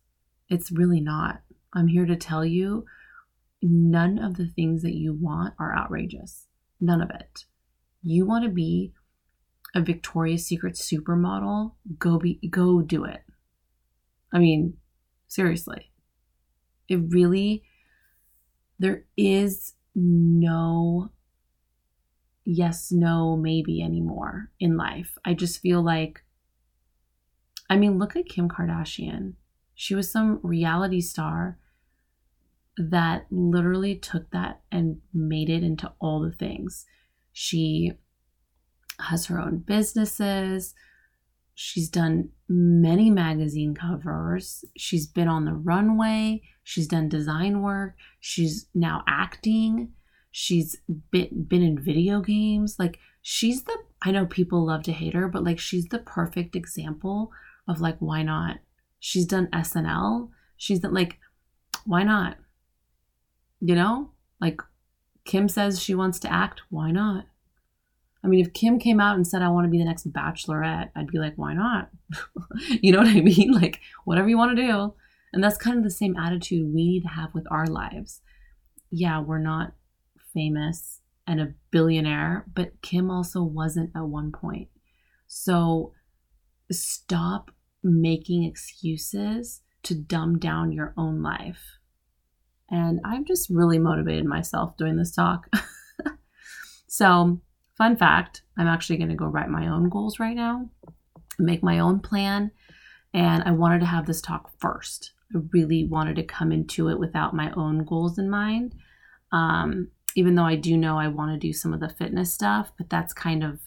It's 0.48 0.72
really 0.72 1.00
not. 1.00 1.42
I'm 1.72 1.88
here 1.88 2.06
to 2.06 2.16
tell 2.16 2.44
you 2.44 2.84
none 3.62 4.18
of 4.18 4.36
the 4.36 4.46
things 4.46 4.82
that 4.82 4.94
you 4.94 5.12
want 5.12 5.54
are 5.58 5.76
outrageous. 5.76 6.46
None 6.80 7.00
of 7.00 7.10
it. 7.10 7.44
You 8.02 8.26
want 8.26 8.44
to 8.44 8.50
be 8.50 8.92
a 9.74 9.80
Victoria's 9.80 10.44
Secret 10.44 10.74
supermodel, 10.74 11.72
go 11.98 12.18
be 12.18 12.34
go 12.50 12.82
do 12.82 13.04
it. 13.04 13.22
I 14.32 14.38
mean, 14.38 14.76
seriously. 15.28 15.90
It 16.88 17.00
really 17.08 17.64
there 18.78 19.04
is 19.16 19.74
no 19.94 21.10
yes, 22.44 22.90
no, 22.90 23.36
maybe 23.36 23.80
anymore 23.82 24.50
in 24.58 24.76
life. 24.76 25.16
I 25.24 25.34
just 25.34 25.60
feel 25.60 25.82
like 25.82 26.24
I 27.70 27.76
mean, 27.76 27.98
look 27.98 28.16
at 28.16 28.26
Kim 28.26 28.48
Kardashian. 28.48 29.34
She 29.74 29.94
was 29.94 30.10
some 30.10 30.40
reality 30.42 31.00
star 31.00 31.58
that 32.76 33.26
literally 33.30 33.96
took 33.96 34.30
that 34.30 34.60
and 34.70 35.00
made 35.14 35.48
it 35.48 35.62
into 35.62 35.92
all 35.98 36.20
the 36.20 36.32
things. 36.32 36.84
She 37.32 37.92
has 39.00 39.26
her 39.26 39.40
own 39.40 39.58
businesses. 39.58 40.74
She's 41.54 41.88
done 41.88 42.30
many 42.48 43.10
magazine 43.10 43.74
covers. 43.74 44.64
She's 44.76 45.06
been 45.06 45.28
on 45.28 45.44
the 45.44 45.52
runway. 45.52 46.42
She's 46.64 46.88
done 46.88 47.08
design 47.08 47.62
work. 47.62 47.96
She's 48.20 48.66
now 48.74 49.04
acting. 49.06 49.92
She's 50.30 50.76
been, 51.10 51.44
been 51.44 51.62
in 51.62 51.78
video 51.78 52.20
games. 52.20 52.78
Like, 52.78 52.98
she's 53.20 53.64
the, 53.64 53.76
I 54.02 54.10
know 54.10 54.26
people 54.26 54.64
love 54.64 54.82
to 54.84 54.92
hate 54.92 55.14
her, 55.14 55.28
but 55.28 55.44
like, 55.44 55.58
she's 55.58 55.86
the 55.86 55.98
perfect 55.98 56.56
example 56.56 57.30
of 57.68 57.80
like, 57.80 57.98
why 57.98 58.22
not? 58.22 58.58
She's 58.98 59.26
done 59.26 59.48
SNL. 59.52 60.30
She's 60.56 60.80
done, 60.80 60.94
like, 60.94 61.18
why 61.84 62.02
not? 62.02 62.36
You 63.60 63.74
know? 63.74 64.10
Like, 64.40 64.60
Kim 65.24 65.48
says 65.48 65.80
she 65.80 65.94
wants 65.94 66.18
to 66.20 66.32
act. 66.32 66.62
Why 66.70 66.90
not? 66.90 67.26
I 68.24 68.28
mean, 68.28 68.44
if 68.44 68.52
Kim 68.52 68.78
came 68.78 69.00
out 69.00 69.16
and 69.16 69.26
said, 69.26 69.42
I 69.42 69.48
want 69.48 69.64
to 69.66 69.70
be 69.70 69.78
the 69.78 69.84
next 69.84 70.10
bachelorette, 70.12 70.90
I'd 70.94 71.08
be 71.08 71.18
like, 71.18 71.34
why 71.36 71.54
not? 71.54 71.90
you 72.68 72.92
know 72.92 72.98
what 72.98 73.08
I 73.08 73.20
mean? 73.20 73.52
Like, 73.60 73.80
whatever 74.04 74.28
you 74.28 74.38
want 74.38 74.56
to 74.56 74.62
do. 74.66 74.94
And 75.32 75.42
that's 75.42 75.56
kind 75.56 75.76
of 75.78 75.84
the 75.84 75.90
same 75.90 76.16
attitude 76.16 76.72
we 76.72 76.88
need 76.88 77.02
to 77.02 77.08
have 77.08 77.34
with 77.34 77.46
our 77.50 77.66
lives. 77.66 78.20
Yeah, 78.90 79.20
we're 79.20 79.38
not 79.38 79.72
famous 80.32 81.00
and 81.26 81.40
a 81.40 81.54
billionaire, 81.70 82.46
but 82.54 82.80
Kim 82.82 83.10
also 83.10 83.42
wasn't 83.42 83.90
at 83.96 84.04
one 84.04 84.30
point. 84.32 84.68
So 85.26 85.92
stop 86.70 87.50
making 87.82 88.44
excuses 88.44 89.62
to 89.84 89.94
dumb 89.94 90.38
down 90.38 90.72
your 90.72 90.94
own 90.96 91.22
life. 91.22 91.78
And 92.70 93.00
I've 93.04 93.24
just 93.24 93.50
really 93.50 93.78
motivated 93.78 94.24
myself 94.24 94.76
doing 94.76 94.96
this 94.96 95.14
talk. 95.14 95.48
so, 96.86 97.40
Fun 97.82 97.96
fact 97.96 98.42
I'm 98.56 98.68
actually 98.68 98.96
going 98.96 99.08
to 99.08 99.16
go 99.16 99.26
write 99.26 99.48
my 99.48 99.66
own 99.66 99.88
goals 99.88 100.20
right 100.20 100.36
now, 100.36 100.70
make 101.40 101.64
my 101.64 101.80
own 101.80 101.98
plan. 101.98 102.52
And 103.12 103.42
I 103.42 103.50
wanted 103.50 103.80
to 103.80 103.86
have 103.86 104.06
this 104.06 104.20
talk 104.20 104.52
first. 104.60 105.14
I 105.34 105.40
really 105.50 105.86
wanted 105.86 106.14
to 106.14 106.22
come 106.22 106.52
into 106.52 106.90
it 106.90 107.00
without 107.00 107.34
my 107.34 107.50
own 107.56 107.84
goals 107.84 108.20
in 108.20 108.30
mind. 108.30 108.76
Um, 109.32 109.88
even 110.14 110.36
though 110.36 110.44
I 110.44 110.54
do 110.54 110.76
know 110.76 110.96
I 110.96 111.08
want 111.08 111.32
to 111.32 111.44
do 111.44 111.52
some 111.52 111.74
of 111.74 111.80
the 111.80 111.88
fitness 111.88 112.32
stuff, 112.32 112.70
but 112.78 112.88
that's 112.88 113.12
kind 113.12 113.42
of 113.42 113.58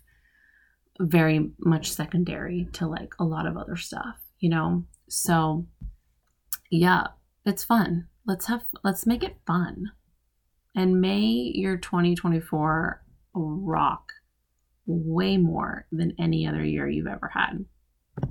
very 0.98 1.52
much 1.60 1.92
secondary 1.92 2.70
to 2.72 2.88
like 2.88 3.16
a 3.20 3.26
lot 3.26 3.46
of 3.46 3.58
other 3.58 3.76
stuff, 3.76 4.16
you 4.40 4.48
know? 4.48 4.86
So, 5.10 5.66
yeah, 6.72 7.08
it's 7.46 7.66
fun. 7.66 8.08
Let's 8.26 8.46
have, 8.46 8.64
let's 8.82 9.06
make 9.06 9.24
it 9.24 9.36
fun. 9.46 9.92
And 10.74 11.02
may 11.02 11.52
your 11.54 11.76
2024 11.76 13.02
rock 13.36 14.12
way 14.88 15.38
more 15.38 15.86
than 15.92 16.14
any 16.20 16.48
other 16.48 16.64
year 16.64 16.88
you've 16.88 17.08
ever 17.08 17.28
had. 17.28 17.66